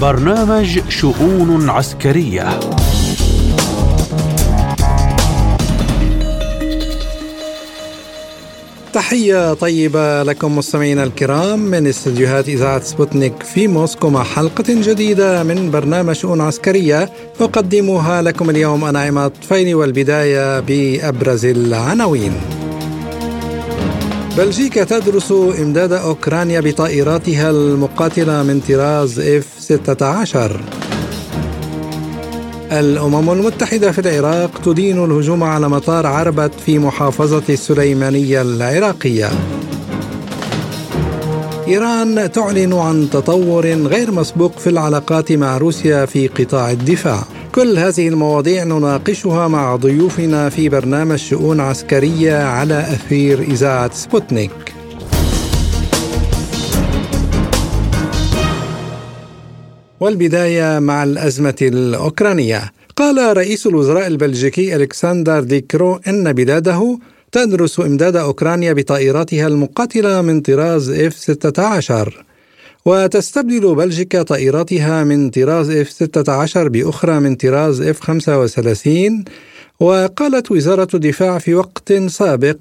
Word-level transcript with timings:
برنامج 0.00 0.80
شؤون 0.88 1.70
عسكرية. 1.70 2.60
تحية 8.92 9.54
طيبة 9.54 10.22
لكم 10.22 10.58
مستمعينا 10.58 11.04
الكرام 11.04 11.58
من 11.58 11.86
استديوهات 11.86 12.48
إذاعة 12.48 12.80
سبوتنيك 12.80 13.42
في 13.42 13.68
موسكو 13.68 14.10
مع 14.10 14.24
حلقة 14.24 14.64
جديدة 14.68 15.42
من 15.42 15.70
برنامج 15.70 16.14
شؤون 16.14 16.40
عسكرية 16.40 17.10
أقدمها 17.40 18.22
لكم 18.22 18.50
اليوم 18.50 18.84
أنا 18.84 19.00
عماد 19.00 19.30
طفيلي 19.30 19.74
والبداية 19.74 20.60
بأبرز 20.60 21.44
العناوين. 21.44 22.32
بلجيكا 24.40 24.84
تدرس 24.84 25.32
إمداد 25.32 25.92
أوكرانيا 25.92 26.60
بطائراتها 26.60 27.50
المقاتلة 27.50 28.42
من 28.42 28.60
طراز 28.60 29.20
F-16 29.20 30.36
الأمم 32.72 33.30
المتحدة 33.30 33.92
في 33.92 33.98
العراق 33.98 34.60
تدين 34.64 35.04
الهجوم 35.04 35.42
على 35.42 35.68
مطار 35.68 36.06
عربت 36.06 36.52
في 36.66 36.78
محافظة 36.78 37.42
السليمانية 37.48 38.42
العراقية. 38.42 39.30
إيران 41.68 42.32
تعلن 42.32 42.72
عن 42.72 43.10
تطور 43.10 43.66
غير 43.66 44.10
مسبوق 44.10 44.58
في 44.58 44.70
العلاقات 44.70 45.32
مع 45.32 45.58
روسيا 45.58 46.06
في 46.06 46.28
قطاع 46.28 46.70
الدفاع. 46.70 47.24
كل 47.54 47.78
هذه 47.78 48.08
المواضيع 48.08 48.64
نناقشها 48.64 49.48
مع 49.48 49.76
ضيوفنا 49.76 50.48
في 50.48 50.68
برنامج 50.68 51.18
شؤون 51.18 51.60
عسكرية 51.60 52.36
على 52.42 52.80
أثير 52.80 53.40
إذاعة 53.40 53.94
سبوتنيك. 53.94 54.50
والبداية 60.00 60.78
مع 60.78 61.02
الأزمة 61.02 61.56
الأوكرانية. 61.62 62.72
قال 62.96 63.36
رئيس 63.36 63.66
الوزراء 63.66 64.06
البلجيكي 64.06 64.76
ألكسندر 64.76 65.40
ديكرو 65.40 66.00
إن 66.08 66.32
بلاده 66.32 66.98
تدرس 67.32 67.80
إمداد 67.80 68.16
أوكرانيا 68.16 68.72
بطائراتها 68.72 69.46
المقاتلة 69.46 70.22
من 70.22 70.40
طراز 70.40 70.92
F-16. 70.92 72.29
وتستبدل 72.84 73.74
بلجيكا 73.74 74.22
طائراتها 74.22 75.04
من 75.04 75.30
طراز 75.30 75.70
F-16 75.70 76.58
بأخرى 76.58 77.20
من 77.20 77.34
طراز 77.34 77.82
F-35 77.82 78.90
وقالت 79.80 80.50
وزارة 80.50 80.88
الدفاع 80.94 81.38
في 81.38 81.54
وقت 81.54 81.92
سابق 81.92 82.56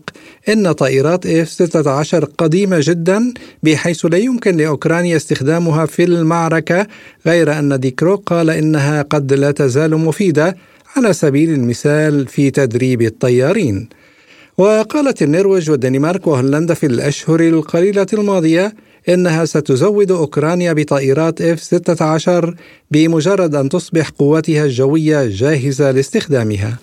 إن 0.49 0.71
طائرات 0.71 1.27
F-16 1.27 2.15
قديمة 2.37 2.77
جدا 2.81 3.33
بحيث 3.63 4.05
لا 4.05 4.17
يمكن 4.17 4.57
لأوكرانيا 4.57 5.15
استخدامها 5.15 5.85
في 5.85 6.03
المعركة 6.03 6.87
غير 7.25 7.59
أن 7.59 7.79
ديكرو 7.79 8.15
قال 8.15 8.49
إنها 8.49 9.01
قد 9.01 9.33
لا 9.33 9.51
تزال 9.51 9.97
مفيدة 9.97 10.55
على 10.95 11.13
سبيل 11.13 11.49
المثال 11.49 12.27
في 12.27 12.51
تدريب 12.51 13.01
الطيارين. 13.01 13.89
وقالت 14.57 15.21
النرويج 15.21 15.69
والدنمارك 15.71 16.27
وهولندا 16.27 16.73
في 16.73 16.85
الأشهر 16.85 17.39
القليلة 17.39 18.07
الماضية 18.13 18.73
إنها 19.09 19.45
ستزود 19.45 20.11
أوكرانيا 20.11 20.73
بطائرات 20.73 21.41
F-16 21.41 22.53
بمجرد 22.91 23.55
أن 23.55 23.69
تصبح 23.69 24.09
قواتها 24.09 24.65
الجوية 24.65 25.27
جاهزة 25.29 25.91
لاستخدامها. 25.91 26.77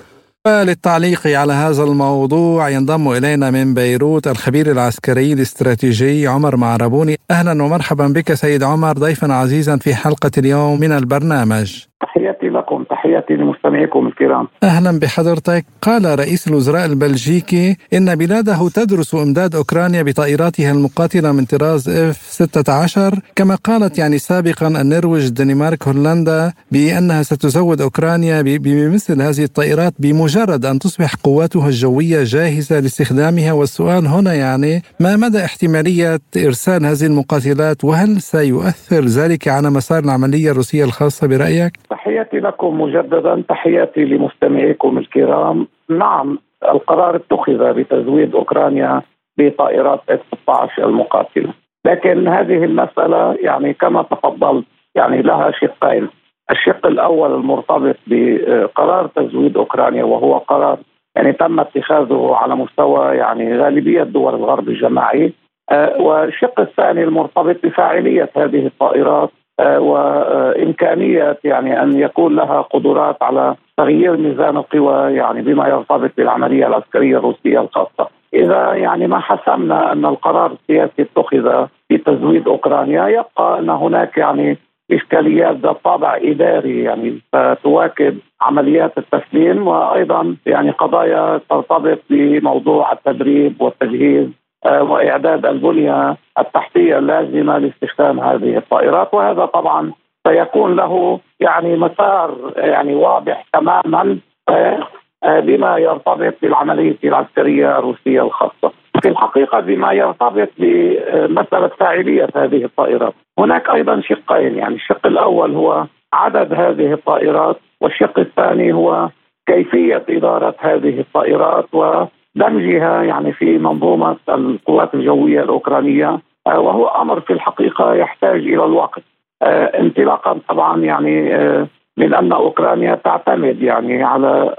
للتعليق 0.46 1.26
على 1.26 1.52
هذا 1.52 1.82
الموضوع 1.82 2.68
ينضم 2.68 3.08
إلينا 3.12 3.50
من 3.50 3.74
بيروت 3.74 4.26
الخبير 4.28 4.70
العسكري 4.70 5.32
الاستراتيجي 5.32 6.26
عمر 6.26 6.56
معربوني. 6.56 7.18
أهلا 7.30 7.62
ومرحبا 7.62 8.06
بك 8.08 8.34
سيد 8.34 8.62
عمر 8.62 8.92
ضيفا 8.92 9.32
عزيزا 9.32 9.76
في 9.76 9.94
حلقة 9.94 10.30
اليوم 10.38 10.80
من 10.80 10.92
البرنامج. 10.92 11.82
تحياتي 12.06 12.46
لكم 12.48 12.84
تحياتي 12.90 13.34
لمستمعيكم 13.34 14.06
الكرام. 14.06 14.48
أهلا 14.62 14.98
بحضرتك. 14.98 15.64
قال 15.82 16.18
رئيس 16.18 16.48
الوزراء 16.48 16.84
البلجيكي 16.86 17.76
إن 17.92 18.14
بلاده 18.14 18.68
تدرس 18.68 19.14
إمداد 19.14 19.54
أوكرانيا 19.54 20.02
بطائراتها 20.02 20.72
المقاتلة 20.72 21.32
من 21.32 21.44
طراز 21.44 21.90
F-16 21.90 23.18
كما 23.36 23.54
قالت 23.54 23.98
يعني 23.98 24.18
سابقا 24.18 24.66
النرويج 24.68 25.24
الدنمارك 25.24 25.88
هولندا 25.88 26.52
بأنها 26.72 27.22
ستزود 27.22 27.80
أوكرانيا 27.80 28.42
بمثل 28.42 29.22
هذه 29.22 29.44
الطائرات 29.44 29.94
بمجرد 29.98 30.64
أن 30.64 30.78
تصبح 30.78 31.14
قواتها 31.14 31.68
الجوية 31.68 32.24
جاهزة 32.24 32.80
لاستخدامها. 32.80 33.52
والسؤال 33.52 34.06
هنا 34.06 34.34
يعني 34.34 34.82
ما 35.00 35.16
مدى 35.16 35.44
احتمالية 35.44 36.20
إرسال 36.36 36.86
هذه 36.86 37.06
المقاتلات؟ 37.06 37.84
وهل 37.84 38.20
سيؤثر 38.22 39.04
ذلك 39.04 39.48
على 39.48 39.70
مسار 39.70 40.04
العملية 40.04 40.50
الروسية 40.50 40.84
الخاصة 40.84 41.26
برأيك؟ 41.26 41.72
تحياتي 41.90 42.40
لكم 42.40 42.80
مجددا 42.80 43.42
تحياتي 43.48 44.04
لمستمعيكم 44.04 44.98
الكرام. 44.98 45.66
نعم 45.90 46.38
القرار 46.64 47.16
اتخذ 47.16 47.72
بتزويد 47.72 48.34
أوكرانيا 48.34 49.02
بطائرات 49.38 50.00
إف 50.10 50.20
16 50.42 50.84
المقاتلة. 50.88 51.52
لكن 51.86 52.28
هذه 52.28 52.64
المسألة 52.64 53.34
يعني 53.40 53.74
كما 53.74 54.02
تفضلت 54.02 54.64
يعني 54.94 55.22
لها 55.22 55.50
شقين. 55.50 56.08
الشق 56.50 56.86
الأول 56.86 57.34
المرتبط 57.34 57.96
بقرار 58.06 59.06
تزويد 59.06 59.56
أوكرانيا 59.56 60.04
وهو 60.04 60.38
قرار 60.38 60.78
يعني 61.16 61.32
تم 61.32 61.60
اتخاذه 61.60 62.34
على 62.34 62.56
مستوى 62.56 63.16
يعني 63.16 63.58
غالبية 63.58 64.02
دول 64.02 64.34
الغرب 64.34 64.68
الجماعي. 64.68 65.32
آه، 65.70 66.02
والشق 66.02 66.60
الثاني 66.60 67.04
المرتبط 67.04 67.56
بفاعلية 67.62 68.30
هذه 68.36 68.66
الطائرات 68.66 69.30
وإمكانية 69.60 71.38
يعني 71.44 71.82
أن 71.82 71.98
يكون 71.98 72.36
لها 72.36 72.60
قدرات 72.60 73.22
على 73.22 73.54
تغيير 73.76 74.16
ميزان 74.16 74.56
القوى 74.56 75.12
يعني 75.14 75.42
بما 75.42 75.68
يرتبط 75.68 76.10
بالعملية 76.16 76.66
العسكرية 76.66 77.18
الروسية 77.18 77.60
الخاصة. 77.60 78.08
إذا 78.34 78.74
يعني 78.74 79.06
ما 79.06 79.18
حسمنا 79.18 79.92
أن 79.92 80.06
القرار 80.06 80.52
السياسي 80.52 81.02
اتخذ 81.02 81.66
في 81.88 81.98
تزويد 81.98 82.48
أوكرانيا 82.48 83.08
يبقى 83.08 83.58
أن 83.58 83.70
هناك 83.70 84.18
يعني 84.18 84.58
إشكاليات 84.92 85.56
ذات 85.56 85.76
طابع 85.84 86.16
إداري 86.22 86.82
يعني 86.82 87.20
ستواكب 87.28 88.18
عمليات 88.40 88.98
التسليم 88.98 89.66
وأيضا 89.68 90.36
يعني 90.46 90.70
قضايا 90.70 91.40
ترتبط 91.50 91.98
بموضوع 92.10 92.92
التدريب 92.92 93.62
والتجهيز 93.62 94.28
آه، 94.28 94.45
وإعداد 94.66 95.46
البنية 95.46 96.16
التحتية 96.38 96.98
اللازمة 96.98 97.58
لاستخدام 97.58 98.20
هذه 98.20 98.56
الطائرات 98.56 99.14
وهذا 99.14 99.46
طبعا 99.46 99.92
سيكون 100.26 100.76
له 100.76 101.20
يعني 101.40 101.76
مسار 101.76 102.52
يعني 102.56 102.94
واضح 102.94 103.44
تماما 103.52 104.18
آه، 104.48 104.88
آه، 105.24 105.40
بما 105.40 105.78
يرتبط 105.78 106.34
بالعملية 106.42 106.96
العسكرية 107.04 107.78
الروسية 107.78 108.22
الخاصة. 108.22 108.72
في 109.02 109.08
الحقيقة 109.08 109.60
بما 109.60 109.92
يرتبط 109.92 110.48
بمسألة 110.58 111.68
فاعلية 111.68 112.28
هذه 112.36 112.64
الطائرات، 112.64 113.14
هناك 113.38 113.70
أيضا 113.70 114.00
شقين 114.00 114.58
يعني 114.58 114.74
الشق 114.74 115.06
الأول 115.06 115.54
هو 115.54 115.84
عدد 116.12 116.54
هذه 116.54 116.92
الطائرات 116.92 117.56
والشق 117.80 118.18
الثاني 118.18 118.72
هو 118.72 119.08
كيفية 119.46 120.04
إدارة 120.08 120.54
هذه 120.58 121.00
الطائرات 121.00 121.74
و 121.74 122.04
دمجها 122.36 123.02
يعني 123.02 123.32
في 123.32 123.58
منظومة 123.58 124.16
القوات 124.28 124.94
الجوية 124.94 125.42
الأوكرانية 125.42 126.18
آه، 126.46 126.60
وهو 126.60 126.86
أمر 126.88 127.20
في 127.20 127.32
الحقيقة 127.32 127.94
يحتاج 127.94 128.40
إلى 128.40 128.64
الوقت 128.64 129.02
آه، 129.42 129.80
انطلاقا 129.80 130.38
طبعا 130.48 130.80
يعني 130.80 131.34
آه، 131.34 131.68
من 131.96 132.14
أن 132.14 132.32
أوكرانيا 132.32 132.94
تعتمد 133.04 133.62
يعني 133.62 134.02
على 134.02 134.54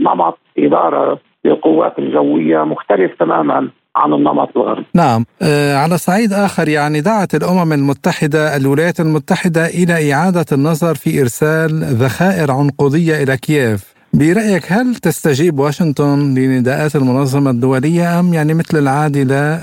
نمط 0.00 0.38
إدارة 0.58 1.18
للقوات 1.44 1.98
الجوية 1.98 2.64
مختلف 2.64 3.12
تماما 3.18 3.68
عن 3.96 4.12
النمط 4.12 4.56
الغربي. 4.56 4.84
نعم، 4.94 5.24
على 5.82 5.98
صعيد 5.98 6.32
آخر 6.32 6.68
يعني 6.68 7.00
دعت 7.00 7.34
الأمم 7.34 7.72
المتحدة 7.72 8.56
الولايات 8.56 9.00
المتحدة 9.00 9.66
إلى 9.66 10.12
إعادة 10.12 10.44
النظر 10.52 10.94
في 10.94 11.20
إرسال 11.20 11.70
ذخائر 12.02 12.50
عنقودية 12.50 13.22
إلى 13.22 13.36
كييف. 13.36 13.97
برأيك 14.14 14.72
هل 14.72 14.94
تستجيب 14.94 15.58
واشنطن 15.58 16.34
لنداءات 16.34 16.96
المنظمة 16.96 17.50
الدولية 17.50 18.20
أم 18.20 18.34
يعني 18.34 18.54
مثل 18.54 18.78
العادة 18.78 19.22
لا 19.22 19.58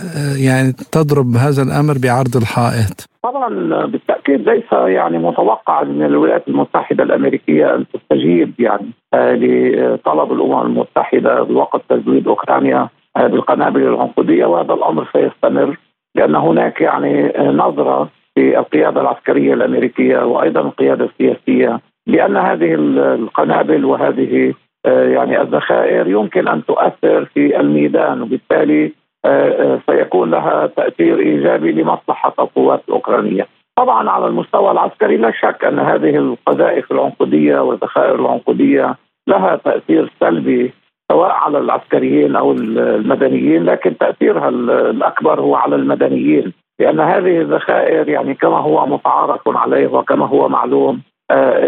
يعني 0.48 0.72
تضرب 0.92 1.36
هذا 1.36 1.62
الأمر 1.64 1.96
بعرض 2.04 2.36
الحائط؟ 2.36 2.98
طبعا 3.24 3.50
بالتأكيد 3.86 4.50
ليس 4.50 4.72
يعني 4.72 5.18
متوقع 5.18 5.84
من 5.84 6.06
الولايات 6.06 6.48
المتحدة 6.48 7.04
الأمريكية 7.04 7.76
أن 7.76 7.86
تستجيب 7.94 8.54
يعني 8.60 8.92
آه، 9.14 9.34
لطلب 9.34 10.32
الأمم 10.32 10.62
المتحدة 10.62 11.44
بوقت 11.44 11.82
تزويد 11.90 12.28
أوكرانيا 12.28 12.90
آه، 13.18 13.28
بالقنابل 13.28 13.82
العنقودية 13.82 14.46
وهذا 14.46 14.74
الأمر 14.74 15.08
سيستمر 15.14 15.78
لأن 16.16 16.36
هناك 16.36 16.82
يعني 16.82 17.34
نظرة 17.38 18.10
في 18.36 18.60
القيادة 18.60 19.02
العسكرية 19.02 19.54
الأمريكية 19.54 20.18
وأيضا 20.18 20.62
القيادة 20.62 21.06
السياسية 21.06 21.80
لأن 22.08 22.38
هذه 22.38 22.74
القنابل 23.14 23.86
وهذه 23.86 24.54
آه، 24.86 25.08
يعني 25.08 25.42
الذخائر 25.42 26.08
يمكن 26.08 26.48
أن 26.48 26.66
تؤثر 26.66 27.26
في 27.26 27.60
الميدان 27.60 28.22
وبالتالي 28.22 28.92
آه، 29.26 29.74
آه، 29.74 29.80
سيكون 29.90 30.32
لها 30.32 30.68
تأثير 30.68 31.20
إيجابي 31.20 31.72
لمصلحة 31.72 32.34
القوات 32.40 32.82
الأوكرانية. 32.88 33.48
طبعا 33.76 34.10
على 34.10 34.28
المستوى 34.28 34.72
العسكري 34.72 35.18
لا 35.18 35.32
شك 35.32 35.66
أن 35.66 35.80
هذه 35.80 36.16
القذائف 36.16 36.92
العنقودية 36.92 37.60
والذخائر 37.60 38.16
العنقودية 38.16 38.96
لها 39.28 39.56
تأثير 39.56 40.12
سلبي 40.20 40.74
سواء 41.12 41.32
على 41.32 41.58
العسكريين 41.58 42.36
أو 42.36 42.52
المدنيين 42.52 43.64
لكن 43.66 43.98
تأثيرها 43.98 44.50
الأكبر 44.50 45.42
هو 45.42 45.56
على 45.56 45.76
المدنيين 45.76 46.54
لأن 46.80 47.00
هذه 47.00 47.42
الذخائر 47.42 48.10
يعني 48.10 48.34
كما 48.34 48.58
هو 48.58 48.86
متعارف 48.86 49.42
عليه 49.48 49.88
وكما 49.88 50.26
هو 50.26 50.50
معلوم 50.50 51.02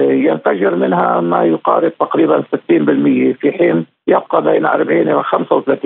ينفجر 0.09 0.75
منها 0.75 1.21
ما 1.21 1.44
يقارب 1.44 1.92
تقريبا 2.00 2.42
60% 2.42 3.38
في 3.39 3.51
حين 3.51 3.86
يبقى 4.07 4.44
بين 4.44 4.65
40 4.65 5.13
و 5.13 5.24
35% 5.24 5.86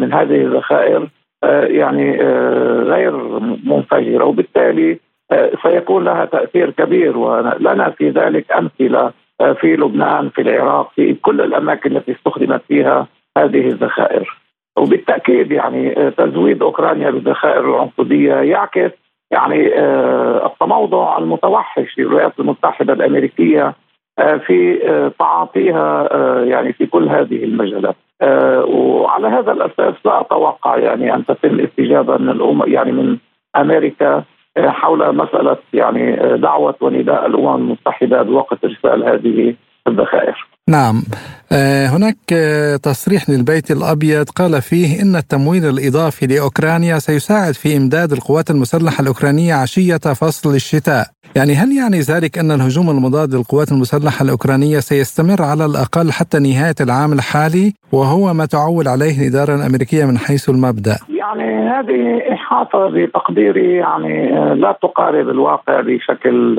من 0.00 0.12
هذه 0.12 0.42
الذخائر 0.42 1.08
آه، 1.44 1.64
يعني 1.64 2.22
آه، 2.22 2.82
غير 2.82 3.16
منفجرة. 3.64 4.24
وبالتالي 4.24 4.98
سيكون 5.62 6.04
لها 6.04 6.24
تأثير 6.24 6.70
كبير. 6.70 7.18
ولنا 7.18 7.90
في 7.90 8.10
ذلك 8.10 8.52
أمثلة 8.52 9.12
في 9.60 9.76
لبنان 9.76 10.28
في 10.28 10.42
العراق 10.42 10.92
في 10.94 11.14
كل 11.14 11.40
الأماكن 11.40 11.96
التي 11.96 12.12
استخدمت 12.12 12.62
فيها 12.68 13.06
هذه 13.38 13.68
الذخائر. 13.68 14.38
وبالتأكيد 14.78 15.52
يعني 15.52 16.10
تزويد 16.10 16.62
أوكرانيا 16.62 17.10
بالذخائر 17.10 17.70
العنقوديه 17.70 18.34
يعكس 18.34 18.90
يعني 19.30 19.78
آه، 19.78 20.46
التموضع 20.46 21.18
المتوحش 21.18 21.98
للولايات 21.98 22.32
المتحدة 22.40 22.92
الأمريكية 22.92 23.74
آه، 24.18 24.36
في 24.36 24.88
آه، 24.88 25.12
تعاطيها 25.18 26.08
يعني 26.44 26.72
في 26.72 26.86
كل 26.86 27.08
هذه 27.08 27.44
المجالات. 27.44 27.96
وعلى 28.68 29.28
هذا 29.28 29.52
الأساس 29.52 29.94
لا 30.04 30.20
أتوقع 30.20 30.76
يعني 30.78 31.14
أن 31.14 31.24
تتم 31.26 31.60
استجابة 31.60 32.16
من 32.16 32.28
الأم 32.28 32.62
يعني 32.66 32.92
من 32.92 33.16
أمريكا 33.56 34.24
حول 34.58 35.16
مسألة 35.16 35.56
يعني 35.72 36.16
دعوة 36.38 36.74
ونداء 36.80 37.26
الأمم 37.26 37.56
المتحدة 37.56 38.22
بوقت 38.22 38.64
ارسال 38.64 39.04
هذه 39.04 39.54
الذخائر. 39.88 40.46
نعم. 40.68 41.02
آه، 41.52 41.86
هناك 41.86 42.16
آه، 42.32 42.76
تصريح 42.76 43.30
للبيت 43.30 43.70
الأبيض. 43.70 44.30
قال 44.30 44.62
فيه 44.62 45.02
إن 45.02 45.16
التمويل 45.16 45.64
الإضافي 45.64 46.26
لأوكرانيا 46.26 46.98
سيساعد 46.98 47.54
في 47.54 47.76
إمداد 47.76 48.12
القوات 48.12 48.50
المسلحة 48.50 49.02
الأوكرانية 49.02 49.54
عشية 49.54 49.96
فصل 49.96 50.54
الشتاء، 50.54 51.06
يعني 51.36 51.54
هل 51.54 51.72
يعني 51.72 52.00
ذلك 52.00 52.38
أن 52.38 52.50
الهجوم 52.50 52.90
المضاد 52.90 53.34
للقوات 53.34 53.72
المسلحة 53.72 54.24
الأوكرانية 54.24 54.78
سيستمر 54.78 55.42
على 55.42 55.64
الأقل 55.64 56.12
حتى 56.12 56.38
نهاية 56.38 56.74
العام 56.80 57.12
الحالي؟ 57.12 57.72
وهو 57.92 58.34
ما 58.34 58.46
تعول 58.46 58.88
عليه 58.88 59.20
الإدارة 59.20 59.54
الأمريكية 59.54 60.04
من 60.04 60.18
حيث 60.18 60.48
المبدأ؟ 60.48 60.96
يعني 61.08 61.68
هذه 61.70 62.32
إحاطة 62.34 62.90
بتقديري 62.90 63.76
يعني 63.76 64.38
آه، 64.38 64.54
لا 64.54 64.78
تقارب 64.82 65.28
الواقع 65.28 65.80
بشكل 65.80 66.56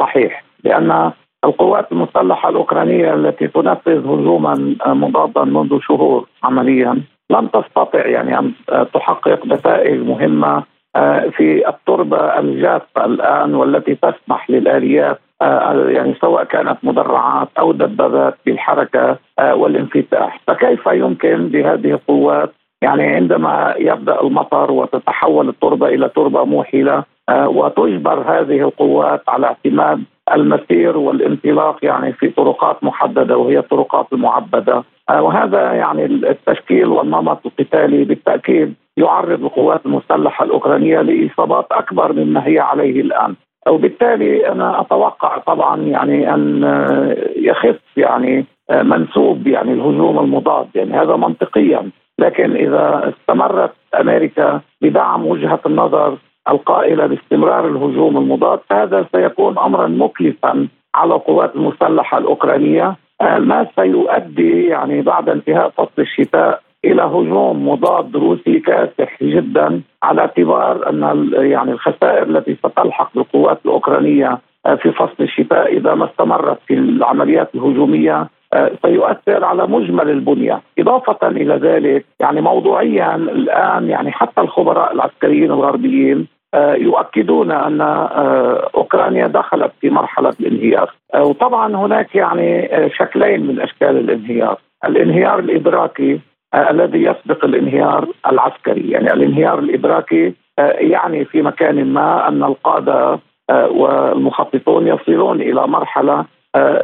صحيح. 0.00 0.44
لأن 0.64 1.12
القوات 1.44 1.92
المسلحة 1.92 2.48
الأوكرانية 2.48 3.14
التي 3.14 3.48
تنفذ 3.48 3.98
هجوما 3.98 4.76
مضادا 4.86 5.44
منذ 5.44 5.78
شهور 5.80 6.26
عمليا 6.44 7.02
لم 7.30 7.46
تستطع 7.46 8.06
يعني 8.06 8.38
أن 8.38 8.52
تحقق 8.94 9.46
نتائج 9.46 10.00
مهمة 10.00 10.62
آه، 10.96 11.28
في 11.36 11.68
التربة 11.68 12.38
الجافة 12.38 13.04
الآن 13.04 13.54
والتي 13.54 13.94
تسمح 13.94 14.50
للآليات 14.50 15.20
آه، 15.42 15.88
يعني 15.88 16.14
سواء 16.20 16.44
كانت 16.44 16.78
مدرعات 16.82 17.48
أو 17.58 17.72
دبابات 17.72 18.34
بالحركة 18.46 19.18
آه، 19.38 19.54
والانفتاح. 19.54 20.40
فكيف 20.46 20.86
يمكن 20.86 21.48
لهذه 21.48 21.90
القوات؟ 21.90 22.52
يعني 22.82 23.02
عندما 23.02 23.74
يبدأ 23.78 24.20
المطر 24.20 24.72
وتتحول 24.72 25.48
التربة 25.48 25.88
إلى 25.88 26.08
تربة 26.08 26.44
موحلة 26.44 27.04
وتجبر 27.30 28.20
هذه 28.20 28.60
القوات 28.60 29.22
على 29.28 29.46
اعتماد 29.46 30.02
المسير 30.32 30.96
والانطلاق 30.96 31.84
يعني 31.84 32.12
في 32.12 32.28
طرقات 32.28 32.84
محددة 32.84 33.36
وهي 33.36 33.58
الطرقات 33.58 34.06
المعبده 34.12 34.84
آه، 35.10 35.22
وهذا 35.22 35.72
يعني 35.72 36.04
التشكيل 36.04 36.86
والنمط 36.86 37.46
القتالي 37.46 38.04
بالتأكيد 38.04 38.74
يعرض 38.96 39.44
القوات 39.44 39.86
المسلحة 39.86 40.44
الأوكرانية 40.44 41.00
لإصابات 41.00 41.66
أكبر 41.72 42.12
مما 42.12 42.46
هي 42.46 42.58
عليه 42.58 43.00
الآن. 43.00 43.34
وبالتالي 43.68 44.52
أنا 44.52 44.80
أتوقع 44.80 45.38
طبعا 45.38 45.80
يعني 45.82 46.34
أن 46.34 46.64
آه، 46.64 47.16
يخف 47.36 47.80
يعني 47.96 48.44
آه، 48.70 48.82
منسوب 48.82 49.46
يعني 49.46 49.72
الهجوم 49.72 50.18
المضاد. 50.18 50.66
يعني 50.74 50.92
هذا 50.92 51.16
منطقيا. 51.16 51.90
لكن 52.18 52.56
إذا 52.56 53.12
استمرت 53.14 53.72
أمريكا 54.00 54.60
بدعم 54.82 55.26
وجهة 55.26 55.60
النظر 55.66 56.16
القائلة 56.48 57.06
باستمرار 57.06 57.68
الهجوم 57.68 58.16
المضاد 58.16 58.60
فهذا 58.70 59.06
سيكون 59.12 59.58
امرا 59.58 59.86
مكلفا 59.86 60.68
على 60.94 61.14
القوات 61.14 61.56
المسلحة 61.56 62.18
الأوكرانية. 62.18 62.96
ما 63.20 63.66
سيؤدي 63.76 64.64
يعني 64.66 65.02
بعد 65.02 65.28
انتهاء 65.28 65.68
فصل 65.68 66.02
الشتاء 66.02 66.60
إلى 66.84 67.02
هجوم 67.02 67.68
مضاد 67.68 68.16
روسي 68.16 68.60
كاسح 68.60 69.22
جدا 69.22 69.80
على 70.02 70.20
اعتبار 70.20 70.90
أن 70.90 71.30
يعني 71.32 71.72
الخسائر 71.72 72.22
التي 72.22 72.54
ستلحق 72.54 73.10
بالقوات 73.14 73.58
الأوكرانية 73.64 74.38
آه، 74.66 74.74
في 74.74 74.92
فصل 74.92 75.16
الشتاء 75.20 75.76
إذا 75.76 75.94
ما 75.94 76.04
استمرت 76.10 76.58
في 76.66 76.74
العمليات 76.74 77.54
الهجومية 77.54 78.28
آه، 78.52 78.70
سيؤثر 78.82 79.44
على 79.44 79.66
مجمل 79.66 80.10
البنية، 80.10 80.62
إضافة 80.78 81.28
إلى 81.28 81.54
ذلك 81.54 82.04
يعني 82.20 82.40
موضوعيا 82.40 83.14
الآن 83.14 83.88
يعني 83.88 84.12
حتى 84.12 84.40
الخبراء 84.40 84.92
العسكريين 84.92 85.50
الغربيين 85.50 86.26
يؤكدون 86.54 87.50
أن 87.50 87.80
آه، 87.80 88.70
أوكرانيا 88.74 89.26
دخلت 89.26 89.72
في 89.80 89.90
مرحلة 89.90 90.32
الانهيار. 90.40 90.94
آه، 91.14 91.22
وطبعا 91.24 91.76
هناك 91.76 92.14
يعني 92.14 92.68
شكلين 92.98 93.46
من 93.46 93.60
أشكال 93.60 93.96
الانهيار. 93.96 94.58
الانهيار 94.84 95.38
الإدراكي 95.38 96.20
الذي 96.54 97.02
يسبق 97.02 97.44
الانهيار 97.44 98.08
العسكري. 98.32 98.90
يعني 98.90 99.12
الانهيار 99.12 99.58
الإدراكي 99.58 100.34
يعني 100.58 101.24
في 101.24 101.42
مكان 101.42 101.84
ما 101.84 102.28
أن 102.28 102.44
القادة 102.44 103.18
والمخططون 103.50 104.86
يصلون 104.86 105.40
إلى 105.40 105.66
مرحلة 105.66 106.24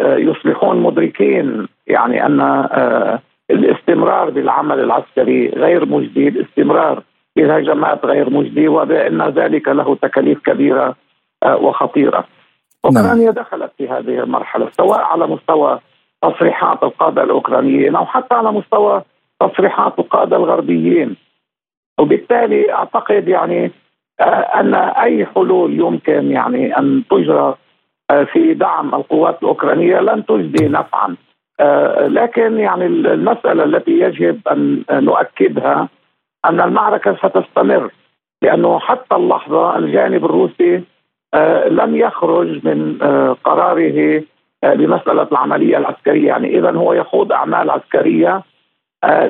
يصبحون 0.02 0.82
مدركين. 0.82 1.68
يعني 1.86 2.26
أن 2.26 2.40
الاستمرار 3.50 4.30
بالعمل 4.30 4.80
العسكري 4.80 5.48
غير 5.48 5.86
مجدي 5.86 6.28
الاستمرار 6.28 7.02
هجمات 7.38 8.04
غير 8.06 8.30
مجدي 8.30 8.68
وبأن 8.68 9.22
ذلك 9.22 9.68
له 9.68 9.94
تكاليف 10.02 10.38
كبيرة 10.38 10.96
آه، 11.42 11.56
وخطيرة. 11.56 12.24
اوكرانيا 12.84 13.24
نعم. 13.24 13.34
دخلت 13.34 13.72
في 13.78 13.88
هذه 13.88 14.22
المرحلة 14.22 14.70
سواء 14.70 15.00
على 15.00 15.26
مستوى 15.26 15.80
تصريحات 16.22 16.82
القادة 16.82 17.22
الأوكرانيين 17.22 17.96
أو 17.96 18.06
حتى 18.06 18.34
على 18.34 18.52
مستوى 18.52 19.02
تصريحات 19.40 19.98
القادة 19.98 20.36
الغربيين. 20.36 21.16
وبالتالي 21.98 22.72
أعتقد 22.72 23.28
يعني 23.28 23.70
آه، 24.20 24.60
أن 24.60 24.74
أي 24.74 25.26
حلول 25.26 25.80
يمكن 25.80 26.30
يعني 26.30 26.78
أن 26.78 27.02
تجرى 27.10 27.54
آه، 28.10 28.24
في 28.24 28.54
دعم 28.54 28.94
القوات 28.94 29.42
الأوكرانية 29.42 30.00
لن 30.00 30.26
تجدي 30.26 30.68
نفعا. 30.68 31.16
لكن 32.00 32.58
يعني 32.58 32.86
المسألة 32.86 33.64
التي 33.64 33.90
يجب 33.90 34.48
أن 34.48 34.84
نؤكدها 34.90 35.88
أن 36.44 36.60
المعركة 36.60 37.16
ستستمر 37.16 37.90
لأنه 38.42 38.78
حتى 38.78 39.14
اللحظة 39.14 39.76
الجانب 39.78 40.24
الروسي 40.24 40.82
آه، 41.34 41.68
لم 41.68 41.96
يخرج 41.96 42.66
من 42.66 43.02
آه، 43.02 43.36
قراره 43.44 44.22
آه، 44.64 44.74
بمسألة 44.74 45.22
العملية 45.32 45.76
العسكرية. 45.76 46.26
يعني 46.28 46.58
اذا 46.58 46.70
هو 46.70 46.92
يخوض 46.92 47.32
أعمال 47.32 47.70
عسكرية 47.70 48.42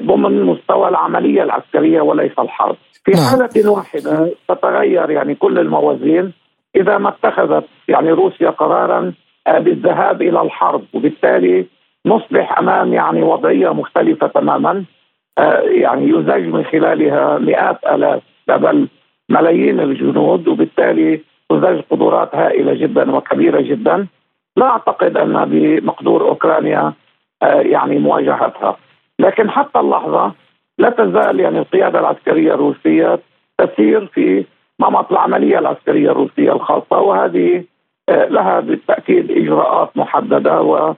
ضمن 0.02 0.42
مستوى 0.42 0.88
العملية 0.88 1.42
العسكرية 1.42 2.00
وليس 2.00 2.38
الحرب. 2.38 2.76
في 3.04 3.10
نعم. 3.10 3.48
حالة 3.48 3.70
واحدة 3.70 4.34
تتغير 4.48 5.10
يعني 5.10 5.34
كل 5.34 5.58
الموازين. 5.58 6.32
إذا 6.76 6.98
ما 6.98 7.08
اتخذت 7.08 7.64
يعني 7.88 8.10
روسيا 8.10 8.50
قرارا 8.50 9.12
بالذهاب 9.48 10.22
إلى 10.22 10.42
الحرب 10.42 10.82
وبالتالي 10.94 11.66
نصبح 12.06 12.58
أمام 12.58 12.92
يعني 12.94 13.22
وضعية 13.22 13.68
مختلفة 13.68 14.26
تماما. 14.26 14.84
يعني 15.64 16.08
يزج 16.08 16.46
من 16.46 16.64
خلالها 16.64 17.38
مئات 17.38 17.78
آلاف 17.84 18.22
بل 18.48 18.88
ملايين 19.30 19.80
الجنود 19.80 20.48
وبالتالي 20.48 21.20
تزج 21.50 21.80
قدرات 21.90 22.34
هائله 22.34 22.74
جدا 22.74 23.16
وكبيرة 23.16 23.60
جدا. 23.60 24.06
لا 24.56 24.66
أعتقد 24.66 25.16
أن 25.16 25.44
بمقدور 25.44 26.28
أوكرانيا 26.28 26.92
آه، 27.42 27.60
يعني 27.60 27.98
مواجهتها. 27.98 28.76
لكن 29.18 29.50
حتى 29.50 29.78
اللحظة 29.80 30.32
لا 30.78 30.90
تزال 30.90 31.40
يعني 31.40 31.58
القيادة 31.58 32.00
العسكرية 32.00 32.54
الروسية 32.54 33.18
تسير 33.58 34.06
في 34.06 34.44
نمط 34.80 35.12
العملية 35.12 35.58
العسكرية 35.58 36.10
الروسية 36.10 36.52
الخاصة 36.52 37.00
وهذه 37.00 37.64
آه، 38.08 38.24
لها 38.28 38.60
بالتأكيد 38.60 39.30
إجراءات 39.30 39.96
محددة 39.96 40.62
و 40.62 40.94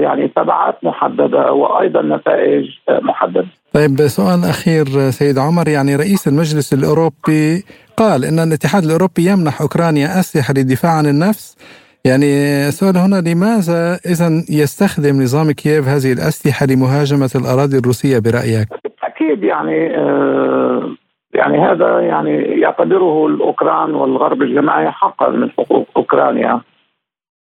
يعني 0.00 0.28
تبعات 0.28 0.84
محددة 0.84 1.52
وأيضا 1.52 2.02
نتائج 2.02 2.68
آه، 2.88 3.00
محددة. 3.02 3.46
طيب 3.72 4.06
سؤال 4.06 4.44
أخير 4.44 5.10
سيد 5.10 5.38
عمر 5.38 5.68
يعني 5.68 5.96
رئيس 5.96 6.28
المجلس 6.28 6.72
الأوروبي 6.72 7.64
قال 7.96 8.24
أن 8.24 8.38
الاتحاد 8.38 8.84
الأوروبي 8.84 9.26
يمنح 9.26 9.60
أوكرانيا 9.60 10.06
أسلحة 10.06 10.54
للدفاع 10.54 10.92
عن 10.92 11.06
النفس 11.06 11.56
يعني 12.04 12.26
السؤال 12.68 12.96
هنا 12.96 13.20
لماذا 13.28 13.98
إذا 14.06 14.28
يستخدم 14.50 15.22
نظام 15.22 15.50
كييف 15.50 15.88
هذه 15.88 16.12
الأسلحة 16.12 16.66
لمهاجمة 16.66 17.30
الأراضي 17.34 17.78
الروسية 17.78 18.18
برأيك؟ 18.18 18.68
أكيد 19.02 19.44
يعني 19.44 19.96
آه 19.96 20.96
يعني 21.34 21.58
هذا 21.58 22.00
يعني 22.00 22.60
يعتبره 22.60 23.26
الأوكران 23.26 23.94
والغرب 23.94 24.42
الجماعي 24.42 24.90
حقا 24.90 25.28
من 25.28 25.50
حقوق 25.50 25.88
أوكرانيا 25.96 26.52
آه 26.52 26.60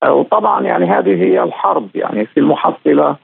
وطبعا 0.06 0.64
يعني 0.64 0.86
هذه 0.86 1.24
هي 1.24 1.44
الحرب 1.44 1.90
يعني 1.96 2.26
في 2.26 2.40
المحصلة 2.40 3.16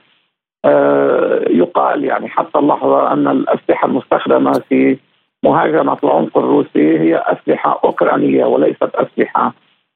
آه 0.64 1.44
يقال 1.50 2.04
يعني 2.04 2.28
حتى 2.28 2.58
اللحظة 2.58 3.12
أن 3.12 3.28
الأسلحة 3.28 3.86
المستخدمة 3.86 4.52
في 4.52 4.98
مهاجمة 5.44 5.98
العمق 6.04 6.38
الروسي 6.38 6.98
هي 6.98 7.16
أسلحة 7.16 7.80
أوكرانية 7.84 8.44
وليست 8.44 8.90
أسلحة 8.94 9.52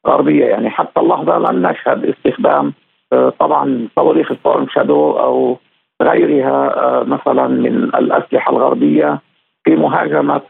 غربية. 0.07 0.45
يعني 0.45 0.71
حتى 0.71 1.01
اللحظة 1.01 1.39
لم 1.39 1.67
نشهد 1.67 2.05
استخدام 2.05 2.73
آه، 3.13 3.33
طبعا 3.39 3.89
صواريخ 3.97 4.33
ستورم 4.33 4.67
شادو 4.69 5.11
أو 5.11 5.59
غيرها 6.03 6.77
آه، 6.77 7.03
مثلا 7.05 7.49
من 7.49 7.85
الأسلحة 7.85 8.53
الغربية 8.53 9.21
في 9.65 9.77
مهاجمة 9.77 10.41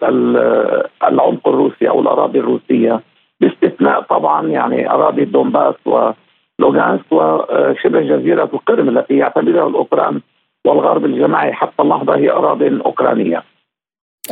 العمق 1.08 1.48
الروسي 1.48 1.88
أو 1.88 2.00
الأراضي 2.00 2.38
الروسية. 2.38 3.00
باستثناء 3.40 4.00
طبعا 4.00 4.48
يعني 4.48 4.90
أراضي 4.90 5.24
دونباس 5.24 5.74
ولوغانسك 5.84 7.12
وشبه 7.12 8.00
جزيرة 8.00 8.50
القرم 8.54 8.88
التي 8.88 9.16
يعتبرها 9.16 9.68
الأوكران 9.68 10.20
والغرب 10.66 11.04
الجماعي 11.04 11.52
حتى 11.52 11.82
اللحظة 11.82 12.16
هي 12.16 12.30
أراضي 12.30 12.80
أوكرانية. 12.86 13.42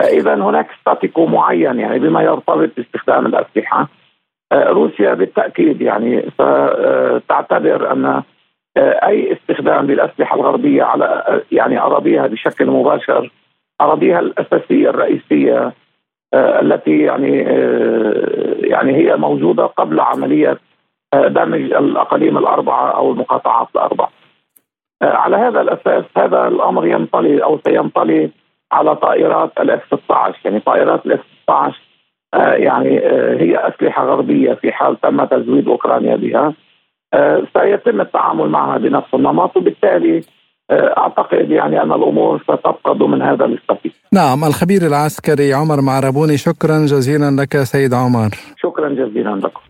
اذا 0.01 0.35
هناك 0.35 0.69
ستاتيكو 0.81 1.27
معين 1.27 1.81
يعني 1.81 1.99
بما 1.99 2.23
يرتبط 2.23 2.71
باستخدام 2.77 3.27
الأسلحة 3.27 3.89
روسيا 4.53 5.15
بالتأكيد 5.15 5.81
يعني 5.81 6.31
ستعتبر 7.23 7.93
أن 7.93 8.23
أي 8.79 9.33
استخدام 9.33 9.87
للأسلحة 9.87 10.37
الغربية 10.37 10.83
على 10.83 11.41
يعني 11.53 11.81
أراضيها 11.81 12.27
بشكل 12.27 12.67
مباشر 12.67 13.31
أراضيها 13.81 14.21
الأساسية 14.21 14.91
الرئيسية 14.91 15.73
التي 16.35 16.99
يعني 16.99 17.38
يعني 18.68 18.97
هي 18.97 19.16
موجودة 19.16 19.66
قبل 19.66 20.00
عملية 20.00 20.59
دمج 21.14 21.61
الأقاليم 21.61 22.38
الأربعة 22.38 22.90
أو 22.90 23.12
المقاطعات 23.12 23.68
الأربعة. 23.75 24.11
على 25.02 25.37
هذا 25.37 25.61
الأساس 25.61 26.04
هذا 26.16 26.49
الأمر 26.49 26.87
ينطلي 26.87 27.45
أو 27.45 27.59
سينطلي 27.66 28.30
على 28.73 28.97
طائرات 28.97 29.52
الإف 29.61 29.87
16 29.87 30.38
يعني 30.45 30.61
طائرات 30.61 31.06
الإف 31.06 31.21
16 31.42 31.80
آه، 32.35 32.54
يعني 32.54 32.99
آه، 32.99 33.37
هي 33.37 33.68
أسلحة 33.68 34.06
غربية 34.06 34.54
في 34.54 34.73
حال 34.73 35.00
تم 35.00 35.25
تزويد 35.25 35.68
أوكرانيا 35.68 36.16
بها 36.16 36.54
آه، 37.14 37.42
سيتم 37.56 38.00
التعامل 38.00 38.49
معها 38.49 38.78
بنفس 38.78 39.14
النمط 39.14 39.56
وبالتالي 39.56 40.23
أعتقد 40.70 41.50
يعني 41.50 41.82
أن 41.82 41.92
الأمور 41.92 42.42
ستبقى 42.42 42.94
ضمن 42.99 43.23
هذا 43.23 43.44
الاستفيد. 43.44 43.92
نعم 44.12 44.44
الخبير 44.44 44.87
العسكري 44.87 45.54
عمر 45.54 45.80
معربوني 45.80 46.37
شكرا 46.37 46.78
جزيلا 46.78 47.42
لك 47.42 47.62
سيد 47.62 47.94
عمر. 47.94 48.30
شكرا 48.56 48.88
جزيلا 48.88 49.40
لكم. 49.44 49.61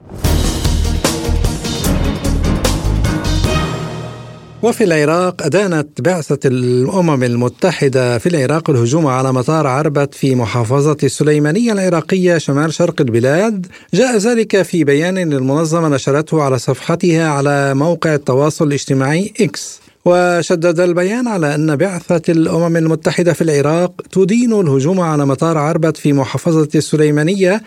وفي 4.62 4.84
العراق 4.84 5.42
أدانت 5.42 6.00
بعثة 6.00 6.48
الأمم 6.48 7.22
المتحدة 7.22 8.18
في 8.18 8.28
العراق 8.28 8.70
الهجوم 8.70 9.06
على 9.06 9.32
مطار 9.32 9.66
عربت 9.66 10.14
في 10.14 10.34
محافظة 10.34 10.96
السليمانية 11.02 11.72
العراقية 11.72 12.38
شمال 12.38 12.72
شرق 12.72 13.00
البلاد 13.00 13.66
جاء 13.94 14.16
ذلك 14.16 14.62
في 14.62 14.84
بيان 14.84 15.18
المنظمة 15.18 15.88
نشرته 15.88 16.42
على 16.42 16.58
صفحتها 16.58 17.28
على 17.28 17.74
موقع 17.74 18.14
التواصل 18.14 18.66
الاجتماعي 18.66 19.32
إكس 19.40 19.85
وشدد 20.06 20.80
البيان 20.80 21.28
على 21.28 21.54
أن 21.54 21.76
بعثة 21.76 22.32
الأمم 22.32 22.76
المتحدة 22.76 23.32
في 23.32 23.42
العراق 23.42 24.02
تدين 24.12 24.52
الهجوم 24.52 25.00
على 25.00 25.26
مطار 25.26 25.58
عربت 25.58 25.96
في 25.96 26.12
محافظة 26.12 26.68
السليمانية 26.74 27.62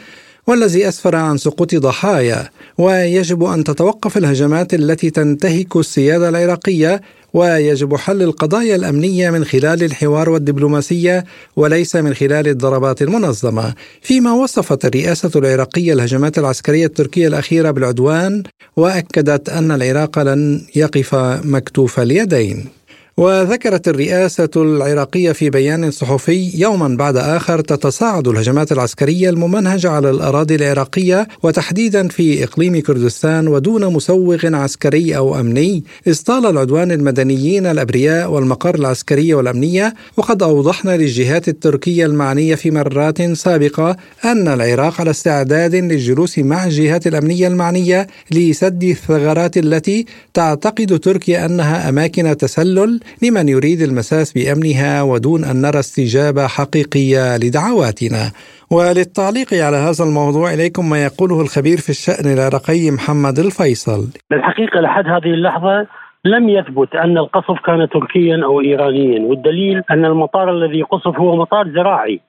والذي 0.47 0.87
أسفر 0.87 1.15
عن 1.15 1.37
سقوط 1.37 1.75
ضحايا 1.75 2.49
ويجب 2.77 3.43
أن 3.43 3.63
تتوقف 3.63 4.17
الهجمات 4.17 4.73
التي 4.73 5.09
تنتهك 5.09 5.75
السيادة 5.75 6.29
العراقية 6.29 7.01
ويجب 7.33 7.95
حل 7.95 8.21
القضايا 8.21 8.75
الأمنية 8.75 9.29
من 9.29 9.45
خلال 9.45 9.83
الحوار 9.83 10.29
والدبلوماسية 10.29 11.25
وليس 11.55 11.95
من 11.95 12.13
خلال 12.13 12.47
الضربات 12.47 13.01
المنظمة. 13.01 13.73
فيما 14.01 14.31
وصفت 14.33 14.85
الرئاسة 14.85 15.31
العراقية 15.35 15.93
الهجمات 15.93 16.37
العسكرية 16.37 16.85
التركية 16.85 17.27
الأخيرة 17.27 17.71
بالعدوان 17.71 18.43
وأكدت 18.77 19.49
أن 19.49 19.71
العراق 19.71 20.19
لن 20.19 20.61
يقف 20.75 21.15
مكتوف 21.43 21.99
اليدين. 21.99 22.78
وذكرت 23.19 23.87
الرئاسة 23.87 24.49
العراقية 24.55 25.31
في 25.31 25.49
بيان 25.49 25.91
صحفي 25.91 26.51
يوما 26.55 26.87
بعد 26.87 27.17
آخر 27.17 27.61
تتصاعد 27.61 28.27
الهجمات 28.27 28.71
العسكرية 28.71 29.29
الممنهجة 29.29 29.89
على 29.89 30.09
الأراضي 30.09 30.55
العراقية 30.55 31.27
وتحديدا 31.43 32.07
في 32.07 32.43
إقليم 32.43 32.81
كردستان 32.81 33.47
ودون 33.47 33.93
مسوغ 33.93 34.55
عسكري 34.55 35.17
أو 35.17 35.39
أمني. 35.39 35.83
استال 36.07 36.45
العدوان 36.45 36.91
المدنيين 36.91 37.65
الأبرياء 37.65 38.31
والمقر 38.31 38.75
العسكرية 38.75 39.35
والأمنية 39.35 39.93
وقد 40.17 40.43
أوضحنا 40.43 40.97
للجهات 40.97 41.47
التركية 41.47 42.05
المعنية 42.05 42.55
في 42.55 42.71
مرات 42.71 43.21
سابقة 43.21 43.97
أن 44.25 44.47
العراق 44.47 45.01
على 45.01 45.09
استعداد 45.09 45.75
للجلوس 45.75 46.39
مع 46.39 46.65
الجهات 46.65 47.07
الأمنية 47.07 47.47
المعنية 47.47 48.07
لسد 48.31 48.83
الثغرات 48.83 49.57
التي 49.57 50.05
تعتقد 50.33 50.99
تركيا 50.99 51.45
أنها 51.45 51.89
أماكن 51.89 52.37
تسلل 52.37 52.99
لمن 53.23 53.49
يريد 53.49 53.81
المساس 53.81 54.33
بأمنها 54.33 55.03
ودون 55.03 55.43
أن 55.43 55.61
نرى 55.61 55.79
استجابة 55.79 56.47
حقيقية 56.47 57.37
لدعواتنا. 57.37 58.23
وللتعليق 58.71 59.53
على 59.53 59.77
هذا 59.77 60.03
الموضوع 60.03 60.53
إليكم 60.53 60.89
ما 60.89 61.03
يقوله 61.03 61.41
الخبير 61.41 61.77
في 61.77 61.89
الشأن 61.89 62.25
العراقي 62.33 62.91
محمد 62.91 63.39
الفيصل. 63.39 64.01
الحقيقة 64.31 64.79
لحد 64.81 65.05
هذه 65.05 65.33
اللحظة 65.33 65.87
لم 66.25 66.49
يثبت 66.49 66.95
أن 66.95 67.17
القصف 67.17 67.59
كان 67.65 67.89
تركيا 67.89 68.41
أو 68.43 68.61
ايرانيا 68.61 69.19
والدليل 69.21 69.83
أن 69.91 70.05
المطار 70.05 70.51
الذي 70.51 70.81
قصف 70.81 71.19
هو 71.19 71.35
مطار 71.35 71.69
زراعي 71.69 72.19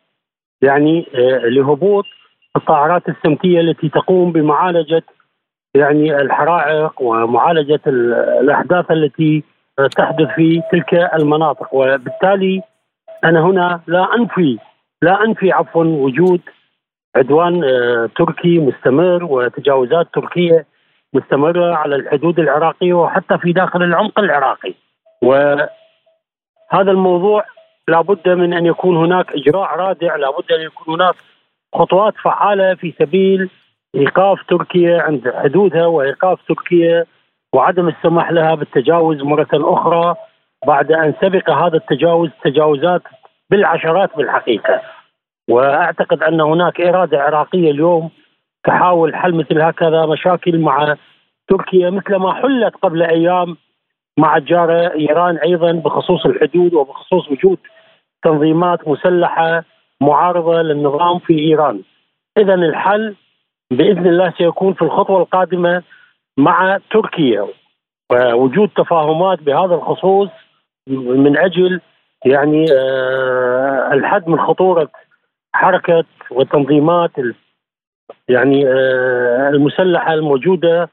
يعني 0.63 1.07
آه، 1.15 1.49
لهبوط 1.49 2.05
الطائرات 2.57 3.03
السمكية 3.09 3.61
التي 3.61 3.89
تقوم 3.89 4.33
بمعالجة 4.33 5.03
يعني 5.75 6.17
الحرائق 6.17 7.03
ومعالجة 7.03 7.81
الأحداث 8.41 8.91
التي 8.91 9.43
تحدث 9.97 10.29
في 10.37 10.63
تلك 10.73 10.95
المناطق. 10.95 11.75
وبالتالي 11.75 12.63
أنا 13.25 13.41
هنا 13.41 13.81
لا 13.87 14.15
أنفي 14.15 14.59
لا 15.03 15.25
أنفي 15.25 15.53
عفوا 15.53 15.85
وجود 15.85 16.41
عدوان 17.17 17.65
آه، 17.65 18.11
تركي 18.17 18.59
مستمر 18.59 19.25
وتجاوزات 19.25 20.07
تركية 20.15 20.67
مستمرة 21.15 21.75
على 21.75 21.97
الحدود 21.97 22.39
العراقية 22.39 22.93
وحتى 22.93 23.39
في 23.39 23.53
داخل 23.53 23.83
العمق 23.83 24.19
العراقي. 24.19 24.75
وهذا 25.23 25.71
الموضوع 26.73 27.45
لابد 27.89 28.29
من 28.29 28.55
أن 28.55 28.67
يكون 28.67 28.97
هناك 28.97 29.33
إجراء 29.33 29.77
رادع 29.77 30.17
لابد 30.17 30.53
أن 30.53 30.61
يكون 30.61 30.95
هناك 30.95 31.15
خطوات 31.75 32.15
فعالة 32.23 32.75
في 32.75 32.95
سبيل 32.99 33.51
إيقاف 33.95 34.43
تركيا 34.49 35.03
عند 35.03 35.33
حدودها 35.37 35.87
وإيقاف 35.87 36.39
تركيا 36.49 37.05
وعدم 37.55 37.89
السماح 37.89 38.31
لها 38.31 38.55
بالتجاوز 38.55 39.23
مرة 39.23 39.49
أخرى 39.55 40.15
بعد 40.67 40.93
أن 40.93 41.15
سبق 41.21 41.51
هذا 41.51 41.77
التجاوز 41.77 42.31
تجاوزات 42.45 43.03
بالعشرات 43.51 44.17
بالحقيقة. 44.17 44.81
وأعتقد 45.49 46.23
أن 46.23 46.41
هناك 46.41 46.81
إرادة 46.81 47.23
عراقية 47.23 47.71
اليوم 47.71 48.11
تحاول 48.65 49.17
حل 49.17 49.35
مثل 49.35 49.61
هكذا 49.61 50.07
مشاكل 50.07 50.59
مع 50.59 50.97
تركيا 51.49 51.91
مثل 51.91 52.17
ما 52.17 52.35
حلت 52.35 52.75
قبل 52.77 53.03
أيام 53.03 53.57
مع 54.19 54.37
الجارة 54.37 54.93
إيران 54.95 55.37
أيضا 55.37 55.73
بخصوص 55.73 56.27
الحدود 56.27 56.75
وبخصوص 56.75 57.31
وجود 57.31 57.59
تنظيمات 58.23 58.89
مسلحة 58.89 59.65
معارضة 60.01 60.63
للنظام 60.63 61.19
في 61.19 61.39
إيران. 61.39 61.81
إذا 62.39 62.55
الحل 62.55 63.15
بإذن 63.71 64.07
الله 64.07 64.33
سيكون 64.39 64.73
في 64.75 64.83
الخطوة 64.83 65.21
القادمة 65.21 65.83
مع 66.41 66.79
تركيا. 66.91 67.47
ووجود 68.11 68.69
تفاهمات 68.77 69.43
بهذا 69.43 69.75
الخصوص 69.75 70.29
من 70.87 71.39
أجل 71.39 71.81
يعني 72.25 72.67
آه، 72.73 73.91
الحد 73.93 74.29
من 74.29 74.41
خطورة 74.41 74.89
حركة 75.53 76.05
وتنظيمات 76.31 77.11
يعني 78.29 78.69
آه، 78.69 79.49
المسلحة 79.49 80.15
الموجودة 80.15 80.89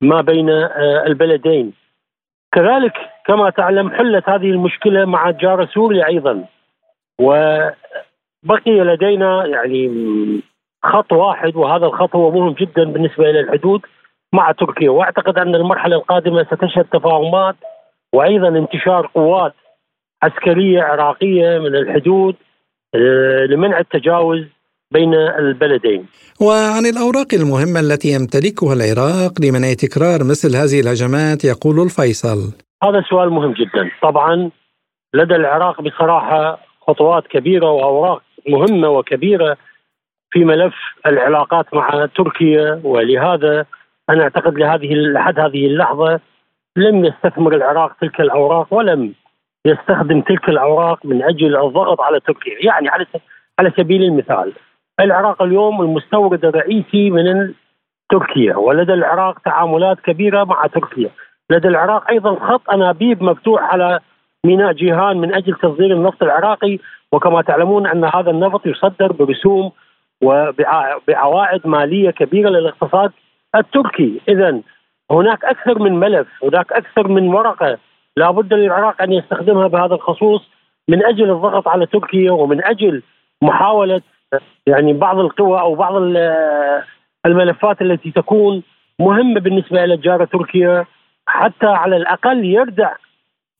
ما 0.00 0.20
بين 0.20 0.50
آه، 0.50 1.04
البلدين. 1.06 1.72
كذلك 2.52 2.92
كما 3.26 3.50
تعلم 3.50 3.90
حلت 3.90 4.28
هذه 4.28 4.50
المشكلة 4.50 5.04
مع 5.04 5.30
جار 5.30 5.66
سوريا 5.66 6.06
أيضا. 6.06 6.44
وبقي 7.20 7.74
لدينا 8.66 9.46
يعني 9.46 9.90
خط 10.84 11.12
واحد 11.12 11.56
وهذا 11.56 11.86
الخط 11.86 12.16
هو 12.16 12.30
مهم 12.30 12.52
جدا 12.52 12.84
بالنسبة 12.84 13.30
إلى 13.30 13.40
الحدود. 13.40 13.86
مع 14.34 14.52
تركيا 14.52 14.90
وأعتقد 14.90 15.38
أن 15.38 15.54
المرحلة 15.54 15.96
القادمة 15.96 16.44
ستشهد 16.44 16.84
تفاهمات 16.84 17.56
وأيضا 18.12 18.48
انتشار 18.48 19.10
قوات 19.14 19.54
عسكرية 20.22 20.82
عراقية 20.82 21.58
من 21.58 21.74
الحدود 21.76 22.34
آه، 22.94 23.46
لمنع 23.50 23.78
التجاوز 23.78 24.44
بين 24.90 25.14
البلدين. 25.14 26.06
وعن 26.40 26.86
الأوراق 26.86 27.26
المهمة 27.34 27.80
التي 27.80 28.08
يمتلكها 28.08 28.72
العراق 28.74 29.32
لمنع 29.40 29.72
تكرار 29.72 30.18
مثل 30.30 30.56
هذه 30.56 30.80
الهجمات 30.80 31.44
يقول 31.44 31.80
الفيصل. 31.80 32.38
هذا 32.84 33.00
سؤال 33.10 33.30
مهم 33.30 33.52
جدا، 33.52 33.90
طبعا 34.02 34.50
لدى 35.14 35.34
العراق 35.34 35.80
بصراحة 35.82 36.58
خطوات 36.86 37.26
كبيرة 37.26 37.70
وأوراق 37.70 38.22
مهمة 38.48 38.88
وكبيرة 38.88 39.56
في 40.30 40.44
ملف 40.44 40.74
العلاقات 41.06 41.74
مع 41.74 42.08
تركيا 42.16 42.80
ولهذا 42.84 43.66
أنا 44.10 44.22
أعتقد 44.22 44.58
لهذه 44.58 44.94
لحد 44.94 45.40
هذه 45.40 45.66
اللحظة 45.66 46.20
لم 46.76 47.04
يستثمر 47.04 47.54
العراق 47.54 47.92
تلك 48.00 48.20
الأوراق 48.20 48.74
ولم 48.74 49.14
يستخدم 49.66 50.20
تلك 50.20 50.48
الأوراق 50.48 51.06
من 51.06 51.22
أجل 51.22 51.56
الضغط 51.56 52.00
على 52.00 52.20
تركيا، 52.20 52.56
يعني 52.60 52.88
على 52.88 53.06
على 53.58 53.72
سبيل 53.76 54.02
المثال 54.02 54.52
العراق 55.00 55.42
اليوم 55.42 55.80
المستورد 55.80 56.44
الرئيسي 56.44 57.10
من 57.10 57.54
تركيا 58.10 58.56
ولدى 58.56 58.94
العراق 58.94 59.38
تعاملات 59.38 60.00
كبيرة 60.00 60.44
مع 60.44 60.66
تركيا، 60.66 61.10
لدى 61.50 61.68
العراق 61.68 62.10
أيضا 62.10 62.34
خط 62.34 62.70
أنابيب 62.70 63.22
مفتوح 63.22 63.62
على 63.62 64.00
ميناء 64.46 64.72
جيهان 64.72 65.16
من 65.16 65.34
أجل 65.34 65.54
تصدير 65.54 65.92
النفط 65.92 66.22
العراقي. 66.22 66.78
وكما 67.12 67.42
تعلمون 67.42 67.86
أن 67.86 68.04
هذا 68.04 68.30
النفط 68.30 68.66
يصدر 68.66 69.12
برسوم 69.12 69.72
وبعوائد 70.22 71.66
مالية 71.66 72.10
كبيرة 72.10 72.48
للاقتصاد 72.48 73.12
التركي، 73.56 74.20
اذا 74.28 74.60
هناك 75.10 75.44
أكثر 75.44 75.78
من 75.78 75.92
ملف، 75.92 76.26
هناك 76.44 76.72
أكثر 76.72 77.08
من 77.08 77.28
ورقة. 77.28 77.78
لابد 78.16 78.54
للعراق 78.54 79.02
أن 79.02 79.12
يستخدمها 79.12 79.66
بهذا 79.68 79.94
الخصوص 79.94 80.50
من 80.88 81.04
أجل 81.04 81.30
الضغط 81.30 81.68
على 81.68 81.86
تركيا 81.86 82.30
ومن 82.30 82.64
أجل 82.64 83.02
محاولة 83.42 84.00
يعني 84.66 84.92
بعض 84.92 85.18
القوى 85.18 85.60
أو 85.60 85.74
بعض 85.74 85.94
الملفات 87.26 87.82
التي 87.82 88.10
تكون 88.10 88.62
مهمة 88.98 89.40
بالنسبة 89.40 89.84
إلى 89.84 89.94
الجاره 89.94 90.24
تركيا 90.24 90.86
حتى 91.26 91.66
على 91.66 91.96
الأقل 91.96 92.44
يردع 92.44 92.92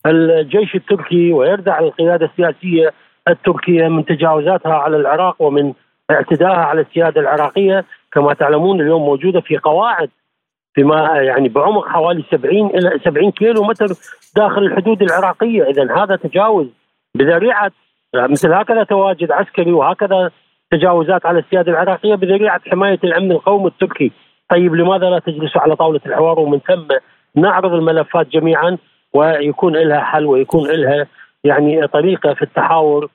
الجيش 0.06 0.74
التركي 0.74 1.32
ويردع 1.32 1.78
القيادة 1.78 2.26
السياسية 2.26 2.92
التركية 3.28 3.88
من 3.88 4.04
تجاوزاتها 4.04 4.74
على 4.74 4.96
العراق 4.96 5.42
ومن 5.42 5.72
اعتدائها 6.10 6.64
على 6.64 6.80
السيادة 6.80 7.20
العراقية. 7.20 7.84
كما 8.14 8.34
تعلمون 8.34 8.80
اليوم 8.80 9.02
موجودة 9.02 9.40
في 9.40 9.58
قواعد 9.58 10.10
بما 10.76 11.22
يعني 11.22 11.48
بعمق 11.48 11.88
حوالي 11.88 12.24
70 12.30 12.66
إلى 12.66 13.00
70 13.04 13.30
كيلو 13.30 13.62
متر 13.62 13.86
داخل 14.36 14.62
الحدود 14.62 15.02
العراقية، 15.02 15.62
اذا 15.62 15.96
هذا 15.96 16.16
تجاوز 16.16 16.66
بذريعة 17.14 17.70
مثل 18.14 18.52
هكذا 18.52 18.84
تواجد 18.84 19.32
عسكري 19.32 19.72
وهكذا 19.72 20.30
تجاوزات 20.70 21.26
على 21.26 21.38
السيادة 21.38 21.72
العراقية 21.72 22.14
بذريعة 22.14 22.60
حماية 22.70 22.98
الامن 23.04 23.32
القومي 23.32 23.66
التركي، 23.66 24.12
طيب 24.50 24.74
لماذا 24.74 25.10
لا 25.10 25.18
تجلسوا 25.18 25.60
على 25.60 25.76
طاولة 25.76 26.00
الحوار 26.06 26.40
ومن 26.40 26.58
ثم 26.58 26.86
نعرض 27.34 27.72
الملفات 27.72 28.28
جميعا 28.28 28.78
ويكون 29.12 29.76
لها 29.76 30.00
حل 30.00 30.26
ويكون 30.26 30.70
لها 30.70 31.06
يعني 31.44 31.86
طريقة 31.86 32.34
في 32.34 32.42
التحاور 32.42 33.08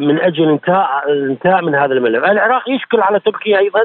من 0.00 0.20
أجل 0.20 0.48
انتهاء 0.48 1.12
الانتهاء 1.12 1.62
من 1.62 1.74
هذا 1.74 1.94
الملف، 1.94 2.24
العراق 2.24 2.68
يشكل 2.68 3.00
على 3.00 3.20
تركيا 3.20 3.58
أيضا 3.58 3.80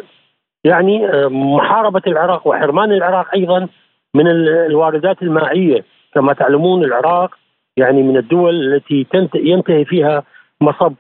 يعني 0.64 1.10
آه، 1.10 1.28
محاربة 1.28 2.02
العراق 2.08 2.48
وحرمان 2.48 2.92
العراق 2.92 3.36
أيضا 3.36 3.68
من 4.16 4.28
الواردات 4.28 5.22
المائية. 5.22 5.86
كما 6.14 6.34
تعلمون 6.34 6.84
العراق 6.84 7.36
يعني 7.78 8.04
من 8.04 8.18
الدول 8.18 8.74
التي 8.74 9.06
ينتهي 9.36 9.86
فيها 9.86 10.24
مصب 10.62 10.94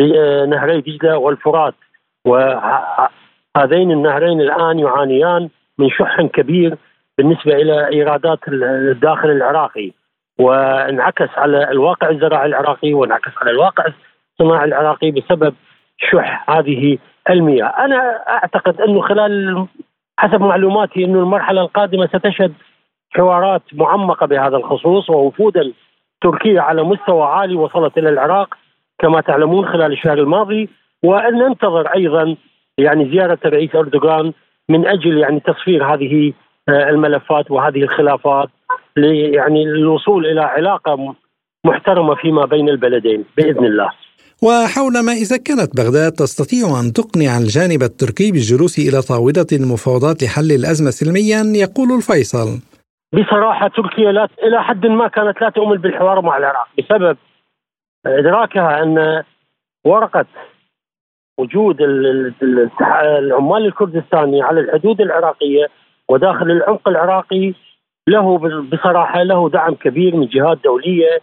آه، 0.00 0.46
نهري 0.46 0.80
دجلة 0.80 1.18
والفرات. 1.18 1.74
وهذين 2.24 3.90
النهرين 3.90 4.40
الآن 4.40 4.78
يعانيان 4.78 5.48
من 5.78 5.90
شح 5.90 6.22
كبير 6.22 6.76
بالنسبة 7.18 7.54
إلى 7.54 7.88
إيرادات 7.88 8.38
الداخل 8.48 9.30
العراقي. 9.30 9.92
وانعكس 10.40 11.28
على 11.36 11.70
الواقع 11.70 12.10
الزراعي 12.10 12.46
العراقي 12.46 12.94
وانعكس 12.94 13.32
على 13.42 13.50
الواقع 13.50 13.84
الصناعي 14.40 14.64
العراقي 14.64 15.10
بسبب 15.10 15.54
شح 16.00 16.50
هذه 16.50 16.98
المياه، 17.30 17.66
أنا 17.66 18.24
أعتقد 18.28 18.80
أنه 18.80 19.00
خلال 19.00 19.66
حسب 20.18 20.40
معلوماتي 20.40 21.04
أنه 21.04 21.18
المرحلة 21.18 21.60
القادمة 21.60 22.06
ستشهد 22.06 22.52
حوارات 23.10 23.62
معمقة 23.72 24.26
بهذا 24.26 24.56
الخصوص 24.56 25.10
ووفودا 25.10 25.72
تركيه 26.20 26.60
على 26.60 26.82
مستوى 26.82 27.22
عالي 27.22 27.54
وصلت 27.54 27.98
إلى 27.98 28.08
العراق 28.08 28.54
كما 28.98 29.20
تعلمون 29.20 29.66
خلال 29.66 29.92
الشهر 29.92 30.18
الماضي. 30.18 30.68
وأن 31.02 31.34
ننتظر 31.34 31.86
أيضا 31.86 32.36
يعني 32.78 33.10
زيارة 33.10 33.38
الرئيس 33.44 33.74
أردوغان 33.74 34.32
من 34.68 34.86
أجل 34.86 35.18
يعني 35.18 35.40
تصفير 35.40 35.94
هذه 35.94 36.32
آه، 36.68 36.88
الملفات 36.88 37.50
وهذه 37.50 37.82
الخلافات 37.82 38.48
يعني 38.96 39.64
للوصول 39.64 40.26
إلى 40.26 40.40
علاقة 40.40 41.14
محترمة 41.64 42.14
فيما 42.14 42.44
بين 42.44 42.68
البلدين. 42.68 43.24
بإذن 43.36 43.64
الله. 43.64 43.90
وحول 44.42 44.92
ما 45.06 45.12
إذا 45.12 45.36
كانت 45.36 45.70
بغداد 45.76 46.12
تستطيع 46.12 46.80
أن 46.80 46.92
تقنع 46.92 47.38
الجانب 47.38 47.82
التركي 47.82 48.32
بالجلوس 48.32 48.78
إلى 48.78 48.98
طاولة 49.02 49.50
المفاوضات 49.52 50.22
لحل 50.22 50.50
الأزمة 50.52 50.90
سلميا 50.90 51.42
يقول 51.64 51.88
الفيصل. 51.96 52.48
بصراحة 53.12 53.68
تركيا 53.68 54.12
لا 54.12 54.28
إلى 54.42 54.62
حد 54.62 54.86
ما 54.86 55.08
كانت 55.08 55.40
لا 55.40 55.50
تؤمن 55.50 55.76
بالحوار 55.76 56.20
مع 56.20 56.36
العراق 56.36 56.68
بسبب 56.78 57.16
إدراكها 58.06 58.82
أن 58.82 59.22
ورقة 59.84 60.26
وجود 61.38 61.76
العمال 61.82 63.66
الكردستاني 63.66 64.42
على 64.42 64.60
الحدود 64.60 65.00
العراقية 65.00 65.66
وداخل 66.08 66.50
العمق 66.50 66.88
العراقي 66.88 67.54
له 68.08 68.38
بصراحة 68.72 69.22
له 69.22 69.50
دعم 69.50 69.74
كبير 69.74 70.16
من 70.16 70.26
جهات 70.26 70.58
دولية 70.64 71.20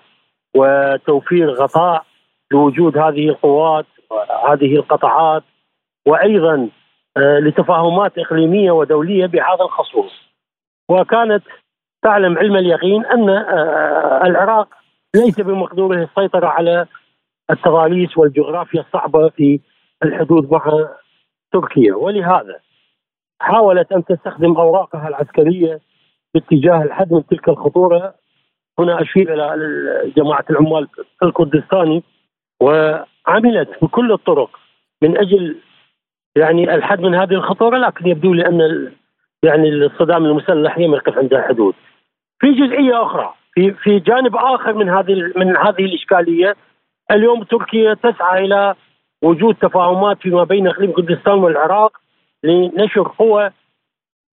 وتوفير 0.56 1.52
غطاء 1.52 2.06
لوجود 2.52 2.98
هذه 2.98 3.30
القوات 3.30 3.86
هذه 4.50 4.76
القطاعات 4.76 5.44
وأيضا 6.08 6.70
آه، 7.18 7.40
لتفاهمات 7.40 8.18
إقليمية 8.18 8.72
ودولية 8.72 9.26
بهذا 9.26 9.62
الخصوص. 9.62 10.12
وكانت 10.90 11.44
تعلم 12.02 12.38
علم 12.38 12.56
اليقين 12.56 13.06
أن 13.06 13.30
آه، 13.30 14.22
العراق 14.26 14.68
ليس 15.16 15.42
بمقدوره 15.42 16.04
السيطرة 16.04 16.48
على 16.48 16.86
التضاريس 17.52 18.18
والجغرافيا 18.18 18.82
الصعبة 18.82 19.30
في 19.30 19.60
الحدود 20.04 20.52
مع 20.52 20.88
تركيا 21.52 21.96
ولهذا 21.96 22.60
حاولت 23.40 23.92
أن 23.92 24.06
تستخدم 24.06 24.58
أوراقها 24.58 25.08
العسكرية 25.08 25.80
باتجاه 26.34 26.84
الحد 26.84 27.14
من 27.14 27.26
تلك 27.28 27.50
الخطورة 27.50 28.14
هنا 28.80 29.02
أشير 29.02 29.34
إلى 29.34 30.14
جماعة 30.18 30.46
العمال 30.50 30.88
الكردستاني 31.24 32.04
وعملت 32.62 33.70
بكل 33.82 34.12
الطرق 34.12 34.50
من 35.02 35.18
أجل 35.18 35.56
يعني 36.36 36.76
الحد 36.76 37.00
من 37.00 37.16
هذه 37.16 37.34
الخطورة 37.34 37.78
لكن 37.78 38.08
يبدو 38.08 38.34
لي 38.34 38.48
أن 38.48 38.92
يعني 39.44 39.70
الصدام 39.70 40.26
المسلح 40.26 40.78
لم 40.78 40.94
يقف 40.94 41.18
عند 41.18 41.34
الحدود. 41.34 41.76
في 42.40 42.52
جزئية 42.52 43.04
أخرى 43.04 43.34
في 43.54 43.72
في 43.72 44.00
جانب 44.00 44.36
آخر 44.36 44.74
من 44.74 44.90
هذه 44.90 45.34
من 45.36 45.58
هذه 45.58 45.86
الإشكالية 45.86 46.56
اليوم 47.12 47.44
تركيا 47.44 47.94
تسعى 47.94 48.46
إلى 48.46 48.76
وجود 49.24 49.56
تفاهمات 49.56 50.18
فيما 50.22 50.44
بين 50.44 50.68
إقليم 50.68 50.92
كردستان 50.92 51.34
والعراق 51.34 51.98
لنشر 52.44 53.08
قوة 53.20 53.52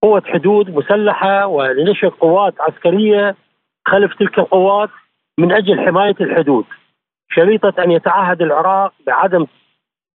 قوة 0.03 0.23
حدود 0.25 0.69
مسلحة 0.69 1.47
ولنشر 1.47 2.07
قوات 2.07 2.53
عسكرية 2.61 3.35
خلف 3.87 4.13
تلك 4.13 4.39
القوات 4.39 4.89
من 5.39 5.51
أجل 5.51 5.79
حماية 5.85 6.15
الحدود 6.21 6.65
شريطة 7.35 7.83
أن 7.83 7.91
يتعهد 7.91 8.41
العراق 8.41 8.93
بعدم 9.07 9.45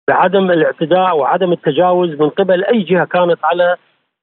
بعدم 0.08 0.52
الاعتداء 0.52 1.18
وعدم 1.18 1.52
التجاوز 1.52 2.10
من 2.10 2.30
قبل 2.30 2.64
أي 2.66 2.82
جهة 2.82 3.06
كانت 3.06 3.40
على 3.44 3.76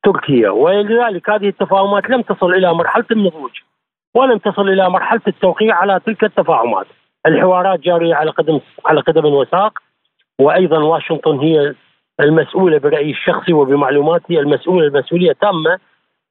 تركيا. 0.05 0.50
ولذلك 0.50 1.31
هذه 1.31 1.48
التفاهمات 1.48 2.11
لم 2.11 2.22
تصل 2.22 2.55
إلى 2.55 2.74
مرحلة 2.74 3.05
النضوج 3.11 3.50
ولم 4.14 4.38
تصل 4.38 4.68
إلى 4.68 4.90
مرحلة 4.90 5.20
التوقيع 5.28 5.74
على 5.74 6.00
تلك 6.07 6.24
التفاهمات. 6.24 6.87
الحوارات 7.26 7.81
جارية 7.81 8.14
على 8.14 8.31
قدم 8.31 8.61
على 8.87 9.00
قدم 9.00 9.24
وساق 9.24 9.78
وأيضا 10.38 10.78
واشنطن 10.78 11.38
هي 11.38 11.74
المسؤولة 12.20 12.78
برأيي 12.78 13.11
الشخصي 13.11 13.52
وبمعلوماتي 13.52 14.40
المسؤولة 14.40 14.87
المسؤولية 14.87 15.33
تامة 15.33 15.78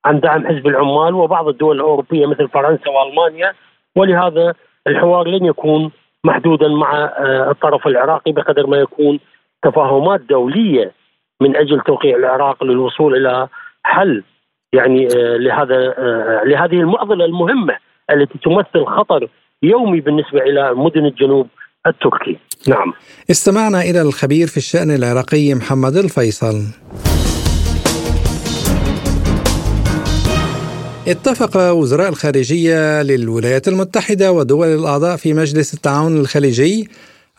عن 0.06 0.20
دعم 0.20 0.48
حزب 0.48 0.68
العمال 0.68 1.14
وبعض 1.14 1.48
الدول 1.48 1.76
الأوروبية 1.76 2.26
مثل 2.26 2.48
فرنسا 2.48 2.90
وألمانيا. 2.90 3.54
ولهذا 3.96 4.54
الحوار 4.88 5.28
لن 5.28 5.46
يكون 5.46 5.92
محدودا 6.24 6.68
مع 6.68 7.04
آه، 7.04 7.52
الطرف 7.52 7.88
العراقي 7.88 8.32
بقدر 8.32 8.68
ما 8.68 8.78
يكون 8.78 9.20
تفاهمات 9.64 10.22
دولية 10.22 10.92
من 11.42 11.56
أجل 11.56 11.82
توقيع 11.82 12.16
العراق 12.16 12.64
للوصول 12.64 13.16
إلى 13.16 13.48
حل 13.84 14.24
يعني 14.74 15.08
آه، 15.08 15.38
لهذا 15.38 15.76
آه، 15.98 16.42
لهذه 16.46 16.76
المعضلة 16.76 17.26
المهمة 17.26 17.78
التي 18.12 18.40
تمثل 18.44 18.86
خطر 18.86 19.28
يومي 19.64 20.02
بالنسبة 20.02 20.40
إلى 20.40 20.74
مدن 20.74 21.06
الجنوب 21.06 21.48
التركي. 21.88 22.38
نعم. 22.68 22.94
استمعنا 23.32 23.82
إلى 23.82 24.02
الخبير 24.02 24.48
في 24.48 24.58
الشأن 24.58 24.92
العراقي 24.92 25.54
محمد 25.54 25.96
الفيصل. 25.96 26.56
اتفق 31.12 31.72
وزراء 31.72 32.10
الخارجية 32.10 33.02
للولايات 33.02 33.68
المتحدة 33.68 34.32
ودول 34.32 34.68
الأعضاء 34.68 35.16
في 35.16 35.34
مجلس 35.34 35.74
التعاون 35.74 36.18
الخليجي 36.18 36.90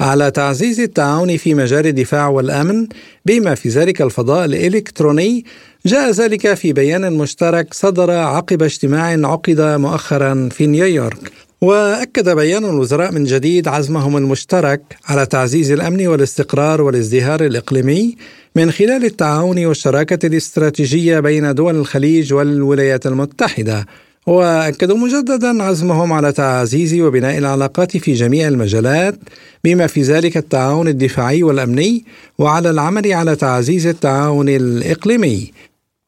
على 0.00 0.30
تعزيز 0.30 0.80
التعاون 0.80 1.36
في 1.36 1.54
مجال 1.54 1.86
الدفاع 1.86 2.28
والأمن 2.28 2.86
بما 3.26 3.54
في 3.54 3.68
ذلك 3.68 4.02
الفضاء 4.02 4.44
الإلكتروني. 4.44 5.44
جاء 5.86 6.10
ذلك 6.10 6.54
في 6.54 6.72
بيان 6.72 7.12
مشترك 7.12 7.74
صدر 7.74 8.10
عقب 8.10 8.62
اجتماع 8.62 9.28
عقد 9.28 9.60
مؤخرا 9.60 10.48
في 10.52 10.66
نيويورك. 10.66 11.32
وأكد 11.62 12.28
بيان 12.28 12.64
الوزراء 12.64 13.12
من 13.12 13.24
جديد 13.24 13.68
عزمهم 13.68 14.16
المشترك 14.16 14.80
على 15.06 15.26
تعزيز 15.26 15.70
الأمن 15.70 16.06
والاستقرار 16.06 16.82
والازدهار 16.82 17.44
الإقليمي 17.44 18.16
من 18.56 18.70
خلال 18.70 19.04
التعاون 19.04 19.66
والشراكة 19.66 20.26
الاستراتيجية 20.26 21.20
بين 21.20 21.54
دول 21.54 21.76
الخليج 21.76 22.32
والولايات 22.32 23.06
المتحدة. 23.06 23.86
واكدوا 24.26 24.96
مجددا 24.96 25.62
عزمهم 25.62 26.12
على 26.12 26.32
تعزيز 26.32 27.00
وبناء 27.00 27.38
العلاقات 27.38 27.96
في 27.96 28.12
جميع 28.12 28.48
المجالات 28.48 29.18
بما 29.64 29.86
في 29.86 30.02
ذلك 30.02 30.36
التعاون 30.36 30.88
الدفاعي 30.88 31.42
والأمني 31.42 32.04
وعلى 32.38 32.70
العمل 32.70 33.12
على 33.12 33.36
تعزيز 33.36 33.86
التعاون 33.86 34.48
الإقليمي. 34.48 35.52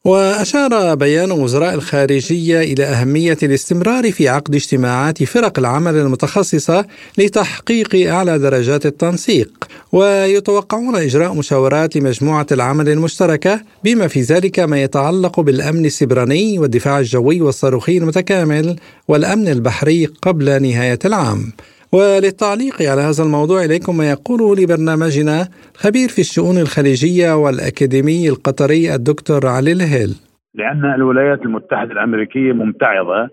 وأشار 0.05 0.95
بيان 0.95 1.33
وزراء 1.33 1.75
الخارجية 1.75 2.61
إلى 2.61 2.85
أهمية 2.85 3.37
الاستمرار 3.43 4.13
في 4.13 4.29
عقد 4.29 4.55
اجتماعات 4.55 5.25
فرق 5.25 5.59
العمل 5.59 5.97
المتخصصة 5.97 6.85
لتحقيق 7.19 8.11
أعلى 8.13 8.39
درجات 8.39 8.87
التنسيق 8.87 9.69
ويتوقعون 9.93 10.97
إجراء 10.97 11.35
مشاورات 11.35 11.97
لمجموعة 11.97 12.47
العمل 12.53 12.89
المشتركة 12.89 13.61
بما 13.85 14.09
في 14.09 14.21
ذلك 14.21 14.59
ما 14.59 14.83
يتعلق 14.83 15.41
بالأمن 15.41 15.87
السبراني 15.87 16.59
والدفاع 16.59 16.99
الجوي 16.99 17.41
والصاروخي 17.41 17.99
المتكامل 17.99 18.77
والأمن 19.09 19.49
البحري 19.49 20.07
قبل 20.07 20.63
نهاية 20.63 20.99
العام. 21.05 21.53
وللتعليق 21.95 22.77
على 22.91 23.03
هذا 23.09 23.23
الموضوع 23.27 23.65
إليكم 23.65 23.97
ما 23.97 24.11
يقوله 24.11 24.49
لبرنامجنا 24.59 25.39
خبير 25.83 26.09
في 26.15 26.19
الشؤون 26.27 26.57
الخليجية 26.65 27.33
والأكاديمي 27.43 28.29
القطري 28.29 28.95
الدكتور 28.95 29.47
علي 29.47 29.73
الهيل. 29.73 30.13
لأن 30.55 30.85
الولايات 30.95 31.43
المتحدة 31.43 31.93
الأمريكية 31.93 32.53
ممتعضة 32.53 33.31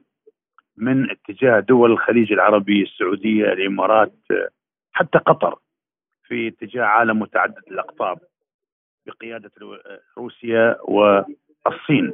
من 0.78 1.08
اتجاه 1.12 1.60
دول 1.60 1.92
الخليج 1.92 2.32
العربي 2.34 2.84
السعودية 2.84 3.46
الإمارات 3.54 4.14
حتى 4.92 5.18
قطر 5.18 5.56
في 6.28 6.48
اتجاه 6.48 6.84
عالم 6.84 7.20
متعدد 7.20 7.64
الأقطاب 7.72 8.18
بقيادة 9.06 9.52
روسيا 10.18 10.78
والصين. 10.88 12.14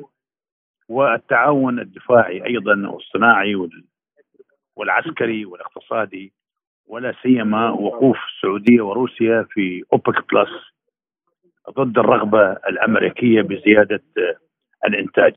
والتعاون 0.90 1.80
الدفاعي 1.80 2.46
أيضا 2.46 2.90
والصناعي 2.90 3.56
والعسكري 4.78 5.46
والاقتصادي 5.46 6.34
ولا 6.88 7.14
سيما 7.24 7.70
وقوف 7.70 8.18
السعودية 8.36 8.82
وروسيا 8.82 9.46
في 9.50 9.84
أوبك 9.94 10.34
بلس 10.34 10.50
ضد 11.70 12.00
الرغبة 12.00 12.52
الأمريكية 12.52 13.42
بزيادة 13.42 14.04
الإنتاج. 14.86 15.34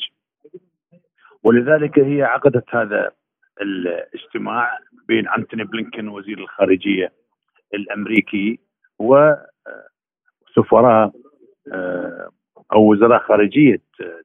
ولذلك 1.43 1.99
هي 1.99 2.23
عقدت 2.23 2.75
هذا 2.75 3.11
الاجتماع 3.61 4.79
بين 5.09 5.29
أنتوني 5.29 5.65
بلينكن 5.65 6.09
وزير 6.09 6.39
الخارجية 6.39 7.13
الأمريكي 7.75 8.59
وسفراء 8.99 9.51
أو 12.73 12.91
وزراء 12.91 13.23
خارجية 13.23 13.81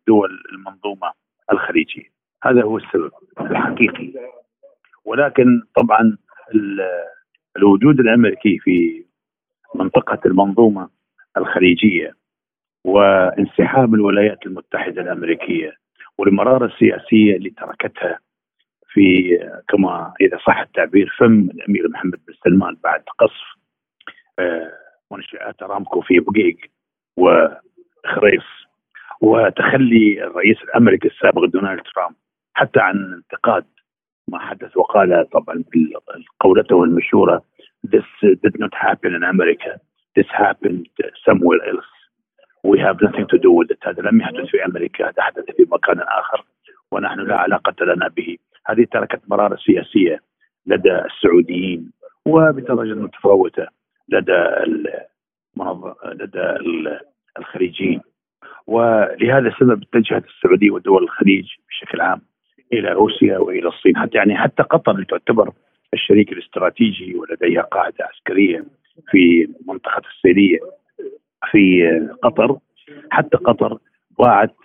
دول 0.07 0.43
المنظومة 0.51 1.11
الخليجية. 1.51 2.11
هذا 2.43 2.63
هو 2.63 2.77
السبب 2.77 3.11
الحقيقي. 3.41 4.13
ولكن 5.05 5.61
طبعا 5.75 6.17
الوجود 7.57 7.99
الأمريكي 7.99 8.59
في 8.59 9.05
منطقة 9.75 10.19
المنظومة 10.25 10.89
الخليجية 11.37 12.15
وانسحاب 12.85 13.93
الولايات 13.93 14.45
المتحدة 14.45 15.01
الأمريكية 15.01 15.73
والمرارة 16.17 16.65
السياسية 16.65 17.35
اللي 17.35 17.49
تركتها 17.49 18.19
في 18.87 19.37
كما 19.69 20.13
إذا 20.21 20.37
صح 20.47 20.59
التعبير 20.59 21.15
فم 21.17 21.39
الأمير 21.39 21.89
محمد 21.89 22.19
بن 22.27 22.33
سلمان 22.43 22.77
بعد 22.83 23.03
قصف 23.19 23.55
آه، 24.39 24.71
منشآت 25.11 25.63
ارامكو 25.63 26.01
في 26.01 26.19
بقيق 26.19 26.57
وخريص. 27.17 28.65
وتخلي 29.21 30.23
الرئيس 30.23 30.57
الأمريكي 30.63 31.07
السابق 31.07 31.45
دونالد 31.45 31.81
ترامب 31.95 32.15
حتى 32.53 32.79
عن 32.79 33.13
انتقاد 33.13 33.65
ما 34.27 34.39
حدث. 34.39 34.77
وقال 34.77 35.29
طبعا 35.29 35.63
قولته 36.39 36.83
المشهورة 36.83 37.43
this 37.85 38.09
did 38.43 38.55
not 38.59 38.73
happen 38.73 39.13
in 39.13 39.23
America. 39.23 39.79
This 40.15 40.29
happened 40.45 40.87
somewhere 41.27 41.61
else. 41.71 41.91
We 42.63 42.79
have 42.79 42.97
nothing 43.01 43.27
to 43.33 43.37
do 43.37 43.51
with 43.51 43.69
it. 43.71 43.87
هذا 43.87 44.01
لم 44.01 44.21
يحدث 44.21 44.45
في 44.45 44.65
أمريكا. 44.65 45.09
هذا 45.09 45.21
حدث 45.21 45.45
في 45.57 45.65
مكان 45.71 45.99
آخر. 45.99 46.45
ونحن 46.91 47.19
لا 47.19 47.35
علاقة 47.35 47.85
لنا 47.85 48.07
به. 48.07 48.37
هذه 48.67 48.85
تركت 48.91 49.21
مراره 49.27 49.55
سياسية 49.55 50.21
لدى 50.65 51.01
السعوديين 51.05 51.91
وبدرجه 52.25 52.93
متفاوتة 52.93 53.67
لدى 54.09 54.45
لدى 56.05 56.57
الخليجيين. 57.37 58.01
ولهذا 58.67 59.47
السبب 59.47 59.83
اتجهت 59.83 60.25
السعودية 60.25 60.71
ودول 60.71 61.03
الخليج 61.03 61.45
بشكل 61.69 62.01
عام 62.01 62.21
إلى 62.73 62.89
روسيا 62.93 63.37
وإلى 63.37 63.67
الصين. 63.67 63.97
حتى 63.97 64.17
يعني 64.17 64.37
حتى 64.37 64.63
قطر 64.63 65.03
تعتبر 65.03 65.51
الشريك 65.93 66.31
الاستراتيجي 66.31 67.15
ولديها 67.15 67.61
قاعدة 67.61 67.95
عسكرية 67.99 68.63
في 69.11 69.47
منطقه 69.67 70.01
السيلية 70.15 70.59
في 71.51 71.89
قطر. 72.23 72.57
حتى 73.11 73.37
قطر 73.37 73.77
باعت 74.19 74.55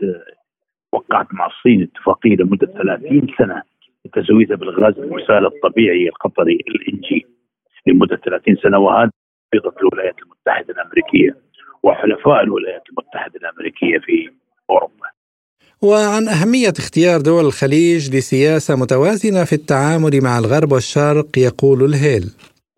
وقعت 0.93 1.27
مع 1.33 1.47
الصين 1.47 1.83
اتفاقية 1.83 2.37
لمدة 2.37 2.67
30 2.67 3.27
سنة 3.39 3.63
لتزويدها 4.05 4.57
بالغاز 4.57 4.99
المسال 4.99 5.47
الطبيعي 5.47 6.09
القطري 6.09 6.59
الانجي 6.69 7.27
لمدة 7.87 8.17
30 8.17 8.57
سنة. 8.57 8.79
وهذا 8.79 9.11
الولايات 9.83 10.15
المتحدة 10.23 10.75
الأمريكية 10.75 11.37
وحلفاء 11.83 12.43
الولايات 12.43 12.83
المتحدة 12.91 13.41
الأمريكية 13.41 13.99
في 13.99 14.31
أوروبا. 14.71 15.00
وعن 15.85 16.29
أهمية 16.29 16.75
اختيار 16.79 17.21
دول 17.21 17.45
الخليج 17.45 18.17
لسياسة 18.17 18.77
متوازنة 18.77 19.45
في 19.45 19.53
التعامل 19.53 20.21
مع 20.23 20.39
الغرب 20.39 20.73
والشرق 20.73 21.39
يقول 21.39 21.85
الهيل. 21.85 22.25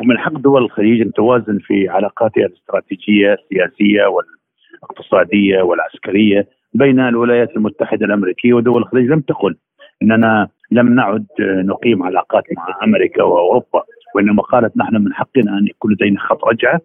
ومن 0.00 0.18
حق 0.18 0.32
دول 0.32 0.64
الخليج 0.64 1.00
أن 1.00 1.12
توازن 1.12 1.58
في 1.66 1.88
علاقاتها 1.88 2.46
الاستراتيجية 2.46 3.32
السياسية 3.34 4.02
والاقتصادية 4.14 5.62
والعسكرية 5.62 6.48
بين 6.74 7.00
الولايات 7.00 7.48
المتحدة 7.56 8.06
الأمريكية 8.06 8.52
ودول 8.52 8.82
الخليج. 8.82 9.06
لم 9.10 9.20
تقل 9.20 9.56
أننا 10.02 10.48
لم 10.70 10.94
نعد 10.94 11.26
نقيم 11.40 12.02
علاقات 12.02 12.44
مع 12.56 12.66
أمريكا 12.84 13.22
وأوروبا 13.22 13.82
وإنما 14.14 14.42
قالت 14.42 14.76
نحن 14.76 14.96
من 14.96 15.12
حقنا 15.12 15.58
أن 15.58 15.66
يكون 15.66 15.92
لدينا 15.92 16.20
خط 16.20 16.44
رجعة 16.44 16.80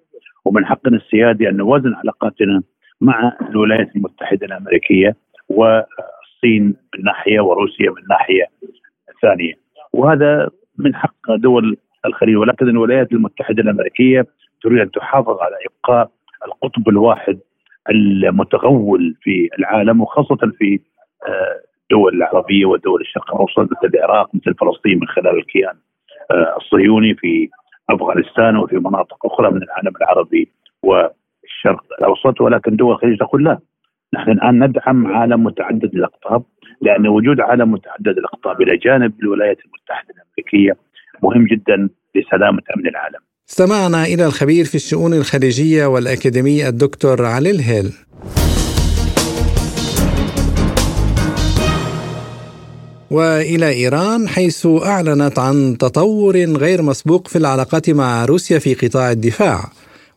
ومن 0.45 0.65
حقنا 0.65 0.97
السيادي 0.97 1.49
أن 1.49 1.57
نوازن 1.57 1.93
علاقاتنا 1.93 2.61
مع 3.01 3.37
الولايات 3.49 3.95
المتحدة 3.95 4.45
الأمريكية. 4.45 5.15
والصين 5.49 6.63
من 6.63 7.03
ناحية 7.03 7.39
وروسيا 7.39 7.89
من 7.89 8.03
ناحية 8.09 8.45
ثانية. 9.21 9.53
وهذا 9.93 10.49
من 10.77 10.95
حق 10.95 11.35
دول 11.35 11.77
الخليج 12.05 12.35
ولكن 12.35 12.69
الولايات 12.69 13.11
المتحدة 13.11 13.63
الأمريكية 13.63 14.25
تريد 14.61 14.79
أن 14.79 14.91
تحافظ 14.91 15.39
على 15.41 15.55
إبقاء 15.65 16.11
القطب 16.45 16.89
الواحد 16.89 17.39
المتغول 17.89 19.15
في 19.21 19.49
العالم 19.59 20.01
وخاصة 20.01 20.51
في 20.57 20.79
الدول 21.83 22.13
آه، 22.13 22.15
العربية 22.15 22.65
ودول 22.65 23.01
الشرق 23.01 23.35
الاوسط 23.35 23.59
مثل 23.59 23.93
العراق 23.95 24.35
مثل 24.35 24.53
فلسطين 24.53 24.99
من 24.99 25.07
خلال 25.07 25.37
الكيان 25.37 25.75
آه، 26.31 26.57
الصهيوني 26.57 27.15
في 27.15 27.49
أفغانستان 27.89 28.57
وفي 28.57 28.75
مناطق 28.75 29.25
أخرى 29.25 29.51
من 29.51 29.63
العالم 29.63 29.93
العربي 30.01 30.51
والشرق 30.83 31.83
الأوسط. 31.99 32.41
ولكن 32.41 32.75
دول 32.75 32.93
الخليج 32.93 33.19
تقول 33.19 33.43
لا 33.43 33.59
نحن 34.13 34.31
الآن 34.31 34.63
ندعم 34.63 35.07
عالم 35.07 35.43
متعدد 35.43 35.91
الأقطاب 35.93 36.43
لأن 36.81 37.07
وجود 37.07 37.39
عالم 37.39 37.71
متعدد 37.71 38.17
الأقطاب 38.17 38.61
إلى 38.61 38.77
جانب 38.77 39.13
الولايات 39.19 39.57
المتحدة 39.65 40.13
الأمريكية 40.15 40.77
مهم 41.23 41.45
جدا 41.45 41.89
لسلامة 42.15 42.61
أمن 42.77 42.87
العالم. 42.87 43.19
استمعنا 43.49 44.03
إلى 44.03 44.25
الخبير 44.25 44.65
في 44.65 44.75
الشؤون 44.75 45.13
الخليجيه 45.13 45.85
والاكاديمي 45.85 46.67
الدكتور 46.67 47.25
علي 47.25 47.51
الهيل. 47.51 47.91
وإلى 53.11 53.69
إيران 53.69 54.27
حيث 54.27 54.67
أعلنت 54.85 55.39
عن 55.39 55.77
تطور 55.77 56.35
غير 56.37 56.81
مسبوق 56.81 57.27
في 57.27 57.37
العلاقات 57.37 57.89
مع 57.89 58.25
روسيا 58.25 58.59
في 58.59 58.73
قطاع 58.73 59.11
الدفاع 59.11 59.59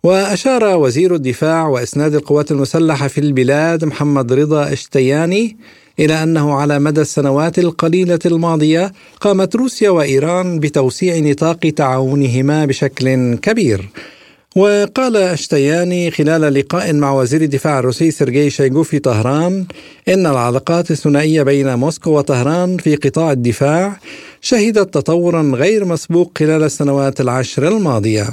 وأشار 0.02 0.64
وزير 0.64 1.14
الدفاع 1.14 1.66
وإسناد 1.68 2.14
القوات 2.14 2.50
المسلحة 2.50 3.08
في 3.08 3.18
البلاد 3.18 3.84
محمد 3.84 4.32
رضا 4.32 4.72
إشتياني 4.72 5.56
إلى 5.98 6.22
أنه 6.22 6.54
على 6.54 6.78
مدى 6.78 7.00
السنوات 7.00 7.58
القليلة 7.58 8.18
الماضية 8.26 8.92
قامت 9.20 9.56
روسيا 9.56 9.90
وإيران 9.90 10.58
بتوسيع 10.60 11.18
نطاق 11.18 11.58
تعاونهما 11.76 12.64
بشكل 12.64 13.34
كبير. 13.34 13.88
وقال 14.56 15.16
أشتياني 15.16 16.10
خلال 16.10 16.54
لقاء 16.54 16.92
مع 16.92 17.12
وزير 17.12 17.42
الدفاع 17.42 17.78
الروسي 17.78 18.10
سيرجي 18.10 18.50
شايغو 18.50 18.82
في 18.82 18.98
طهران 18.98 19.66
إن 20.08 20.26
العلاقات 20.26 20.90
الثنائية 20.90 21.42
بين 21.42 21.74
موسكو 21.74 22.10
وطهران 22.10 22.76
في 22.76 22.96
قطاع 22.96 23.32
الدفاع 23.32 24.00
شهدت 24.40 24.94
تطورا 24.94 25.42
غير 25.42 25.84
مسبوق 25.84 26.38
خلال 26.38 26.62
السنوات 26.62 27.20
العشر 27.20 27.68
الماضية. 27.68 28.26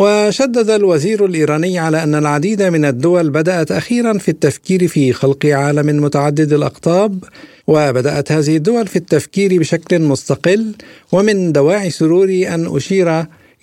وشدد 0.00 0.70
الوزير 0.70 1.24
الإيراني 1.24 1.78
على 1.78 2.02
أن 2.02 2.14
العديد 2.14 2.62
من 2.62 2.84
الدول 2.84 3.30
بدأت 3.30 3.72
أخيرا 3.72 4.18
في 4.18 4.28
التفكير 4.28 4.88
في 4.88 5.12
خلق 5.12 5.46
عالم 5.46 6.04
متعدد 6.04 6.52
الأقطاب 6.52 7.24
وبدأت 7.66 8.32
هذه 8.32 8.56
الدول 8.56 8.86
في 8.86 8.96
التفكير 8.96 9.58
بشكل 9.58 9.98
مستقل 9.98 10.74
ومن 11.12 11.52
دواعي 11.52 11.90
سروري 11.90 12.48
أن 12.48 12.76
أشير 12.76 13.08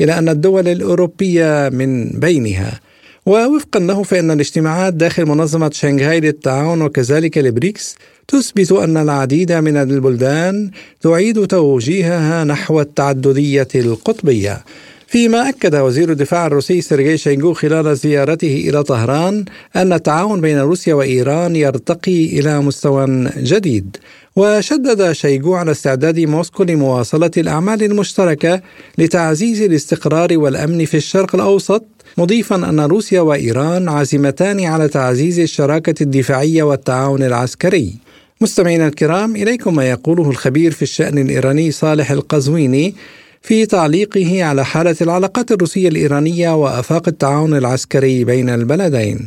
إلى 0.02 0.18
أن 0.18 0.30
الدول 0.30 0.68
الأوروبية 0.68 1.70
من 1.70 2.10
بينها. 2.10 2.80
ووفقا 3.26 3.80
له 3.80 4.04
فإن 4.04 4.32
الاجتماعات 4.32 4.94
داخل 4.94 5.26
منظمة 5.26 5.70
شنغهاي 5.74 6.20
للتعاون 6.20 6.82
وكذلك 6.82 7.38
البريكس 7.38 7.96
تثبت 8.28 8.72
أن 8.72 8.98
العديد 8.98 9.52
من 9.52 9.78
البلدان 9.78 10.72
تعيد 11.02 11.48
توجيهها 11.48 12.44
نحو 12.44 12.82
التعددية 12.82 13.68
القطبية. 13.76 14.64
فيما 15.08 15.50
أكد 15.50 15.76
وزير 15.76 16.12
الدفاع 16.12 16.48
الروسي 16.48 16.82
سيرجي 16.82 17.18
شويغو 17.18 17.54
خلال 17.54 17.98
زيارته 17.98 18.66
إلى 18.70 18.84
طهران 18.84 19.46
أن 19.76 19.94
التعاون 19.94 20.42
بين 20.42 20.60
روسيا 20.60 20.94
وإيران 20.94 21.56
يرتقي 21.56 22.26
إلى 22.26 22.62
مستوى 22.62 23.30
جديد. 23.38 23.98
وشدد 24.36 25.12
شيغو 25.12 25.54
على 25.54 25.72
استعداد 25.72 26.20
موسكو 26.20 26.64
لمواصلة 26.64 27.32
الأعمال 27.38 27.84
المشتركة 27.84 28.62
لتعزيز 28.98 29.62
الاستقرار 29.62 30.38
والأمن 30.38 30.86
في 30.86 30.98
الشرق 30.98 31.36
الأوسط 31.36 31.86
مضيفا 32.18 32.56
أن 32.56 32.80
روسيا 32.80 33.22
وإيران 33.22 33.90
عازمتان 33.90 34.66
على 34.66 34.88
تعزيز 34.88 35.40
الشراكة 35.40 36.04
الدفاعية 36.04 36.64
والتعاون 36.64 37.24
العسكري. 37.24 37.96
مستمعينا 38.42 38.88
الكرام 38.88 39.36
إليكم 39.36 39.76
ما 39.76 39.90
يقوله 39.90 40.30
الخبير 40.30 40.72
في 40.72 40.82
الشأن 40.82 41.18
الإيراني 41.18 41.72
صالح 41.72 42.12
القزويني 42.12 42.96
في 43.42 43.66
تعليقه 43.66 44.46
على 44.50 44.64
حالة 44.64 44.96
العلاقات 45.02 45.52
الروسية 45.52 45.90
الإيرانية 45.90 46.50
وآفاق 46.56 47.08
التعاون 47.08 47.54
العسكري 47.54 48.26
بين 48.26 48.50
البلدين. 48.50 49.18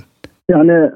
يعني 0.51 0.91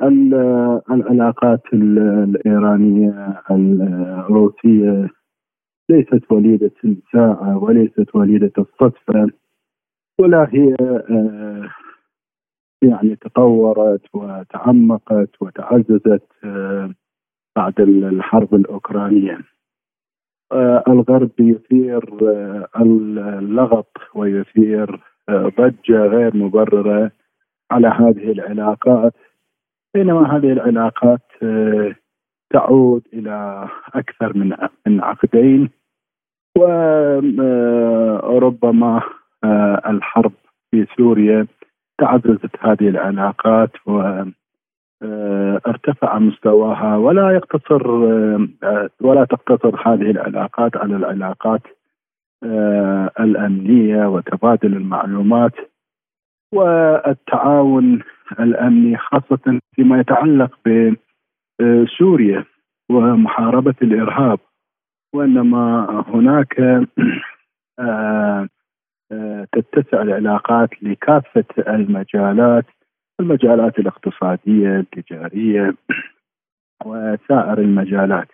العلاقات 0.90 1.62
الإيرانية 1.72 3.42
الروسية 3.50 5.08
ليست 5.90 6.32
وليدة 6.32 6.72
الساعة 6.84 7.58
وليست 7.58 8.14
وليدة 8.14 8.52
الصدفة 8.58 9.30
ولا 10.20 10.48
هي 10.52 10.74
آه، 10.80 11.70
يعني 12.82 13.16
تطورت 13.16 14.02
وتعمقت 14.14 15.30
وتعززت 15.40 16.26
آه، 16.44 16.94
بعد 17.56 17.80
الحرب 17.80 18.54
الأوكرانية. 18.54 19.38
الغرب 20.88 21.30
يثير 21.40 22.04
اللغط 22.80 23.96
ويثير 24.14 25.00
ضجة 25.30 26.06
غير 26.06 26.36
مبررة 26.36 27.10
على 27.70 27.88
هذه 27.88 28.32
العلاقات 28.32 29.14
بينما 29.94 30.36
هذه 30.36 30.52
العلاقات 30.52 31.20
آه، 31.42 31.94
تعود 32.50 33.02
إلى 33.12 33.68
أكثر 33.94 34.38
من 34.38 34.56
من 34.86 35.00
عقدين 35.00 35.70
وربما 38.28 39.02
آه، 39.44 39.82
الحرب 39.86 40.32
في 40.70 40.86
سوريا 40.96 41.46
تعززت 41.98 42.56
هذه 42.60 42.88
العلاقات 42.88 43.70
و 43.86 44.00
آه، 44.00 44.32
ارتفع 45.66 46.18
مستواها 46.18 46.96
ولا 46.96 47.30
يقتصر 47.30 47.88
ولا 49.00 49.24
تقتصر 49.24 49.88
هذه 49.88 50.10
العلاقات 50.10 50.76
على 50.76 50.96
العلاقات 50.96 51.62
الأمنية 53.20 54.06
وتبادل 54.06 54.76
المعلومات 54.76 55.52
والتعاون 56.54 58.02
الأمني 58.40 58.96
خاصة 58.96 59.60
فيما 59.76 60.00
يتعلق 60.00 60.58
بسوريا 60.66 62.44
ومحاربة 62.90 63.74
الإرهاب. 63.82 64.38
وإنما 65.14 66.04
هناك 66.08 66.60
آه، 67.78 68.48
آه، 69.12 69.46
تتسع 69.52 70.02
العلاقات 70.02 70.82
لكافة 70.82 71.44
المجالات 71.58 72.64
المجالات 73.20 73.78
الاقتصادية 73.78 74.80
التجارية 74.80 75.74
وسائر 76.84 77.58
المجالات. 77.58 78.28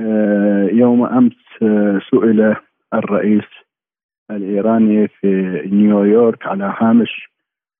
آه، 0.00 0.68
يوم 0.72 1.04
أمس 1.04 1.32
سئل 2.10 2.56
الرئيس 2.94 3.44
الإيراني 4.30 5.08
في 5.08 5.62
نيويورك 5.72 6.46
على 6.46 6.74
هامش 6.78 7.30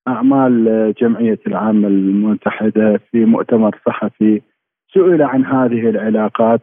أعمال 0.09 0.95
جمعية 1.01 1.39
العامه 1.47 1.89
المتحدة 1.89 3.01
في 3.11 3.25
مؤتمر 3.25 3.79
صحفي 3.87 4.43
سئل 4.95 5.23
عن 5.23 5.45
هذه 5.45 5.91
العلاقات. 5.91 6.62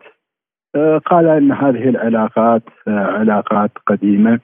آه، 0.76 0.98
قال 0.98 1.28
إن 1.28 1.52
هذه 1.52 1.90
العلاقات 1.90 2.64
آه، 2.88 3.06
علاقات 3.06 3.72
قديمة 3.88 4.40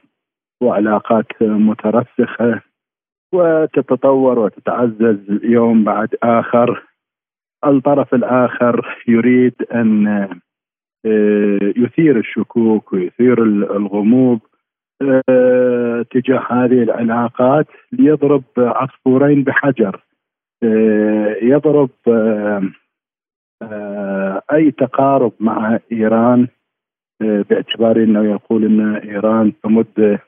وعلاقات 0.62 1.26
مترسخة. 1.42 2.62
وتتطور 3.34 4.40
وتتعزز 4.40 5.20
يوم 5.44 5.84
بعد 5.84 6.16
آخر. 6.24 6.84
الطرف 7.66 8.14
الآخر 8.14 8.98
يريد 9.08 9.54
أن 9.74 10.08
آه، 11.06 11.60
يثير 11.78 12.18
الشكوك 12.18 12.94
ويثير 12.94 13.44
الغموض 13.44 14.40
آه، 15.30 16.06
تجاه 16.12 16.46
هذه 16.50 16.84
العلاقات 16.84 17.68
ليضرب 17.92 18.44
عصفورين 18.58 19.44
بحجر. 19.44 20.04
آه، 20.64 21.36
يضرب 21.42 21.90
أي 24.54 24.72
تقارب 24.72 25.32
مع 25.40 25.80
إيران 25.92 26.48
باعتبار 27.22 27.98
إنه 27.98 28.32
يقول 28.32 28.66
إن 28.66 28.96
إيران 28.96 29.54
تمد 29.64 30.20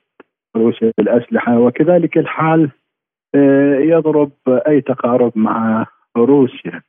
روسيا 0.55 0.91
بالأسلحة. 0.97 1.59
وكذلك 1.59 2.17
الحال 2.17 2.69
يضرب 3.79 4.31
أي 4.47 4.81
تقارب 4.81 5.31
مع 5.35 5.85
روسيا. 6.17 6.81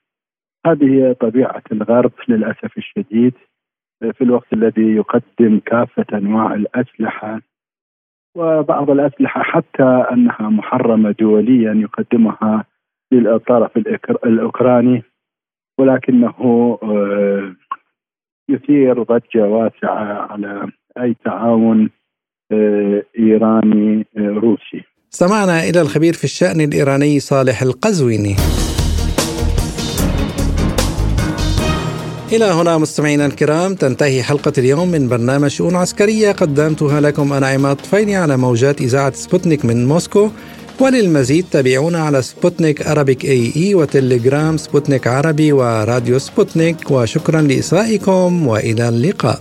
هذه 0.67 0.85
هي 0.85 1.15
طبيعة 1.15 1.63
الغرب 1.73 2.13
للأسف 2.29 2.79
الشديد 2.79 3.35
في 4.13 4.25
الوقت 4.25 4.53
الذي 4.53 4.97
يقدم 4.97 5.61
كافة 5.67 6.07
أنواع 6.19 6.55
الأسلحة 6.55 7.41
وبعض 8.37 8.91
الأسلحة 8.91 9.43
حتى 9.43 10.07
أنها 10.13 10.49
محرمة 10.49 11.11
دوليا 11.11 11.73
يقدمها 11.75 12.65
للطرف 13.13 13.77
الأوكراني 14.27 15.03
ولكنه 15.79 16.79
آه، 16.83 17.55
يثير 18.49 19.03
ضجة 19.03 19.49
واسعة 19.49 20.33
على 20.33 20.73
أي 20.99 21.15
تعاون 21.15 21.91
آه، 22.53 23.03
إيراني 23.19 24.07
آه، 24.17 24.29
روسي. 24.29 24.85
سمعنا 25.17 25.69
إلى 25.69 25.81
الخبير 25.81 26.15
في 26.15 26.25
الشأن 26.25 26.61
الإيراني 26.61 27.21
صالح 27.21 27.63
القزويني. 27.63 28.37
إلى 32.33 32.45
هنا 32.45 32.79
مستمعينا 32.79 33.27
الكرام 33.27 33.75
تنتهي 33.75 34.23
حلقة 34.23 34.53
اليوم 34.59 34.89
من 34.89 35.09
برنامج 35.09 35.51
شؤون 35.51 35.77
عسكرية. 35.77 36.33
قدمتها 36.33 37.01
لكم 37.01 37.33
أنا 37.33 37.47
عماد 37.47 37.77
طفيلي 37.77 38.17
على 38.17 38.37
موجات 38.37 38.81
إذاعة 38.81 39.13
سبوتنيك 39.15 39.65
من 39.65 39.89
موسكو. 39.89 40.31
وللمزيد 40.81 41.47
تابعونا 41.51 41.99
على 41.99 42.23
سبوتنيك 42.23 42.87
Arabic.ae 42.87 43.75
وتليجرام 43.75 44.57
سبوتنيك 44.57 45.07
عربي 45.07 45.53
وراديو 45.53 46.19
سبوتنيك. 46.19 46.91
وشكرا 46.91 47.41
لإصغائكم 47.41 48.47
وإلى 48.47 48.89
اللقاء. 48.89 49.41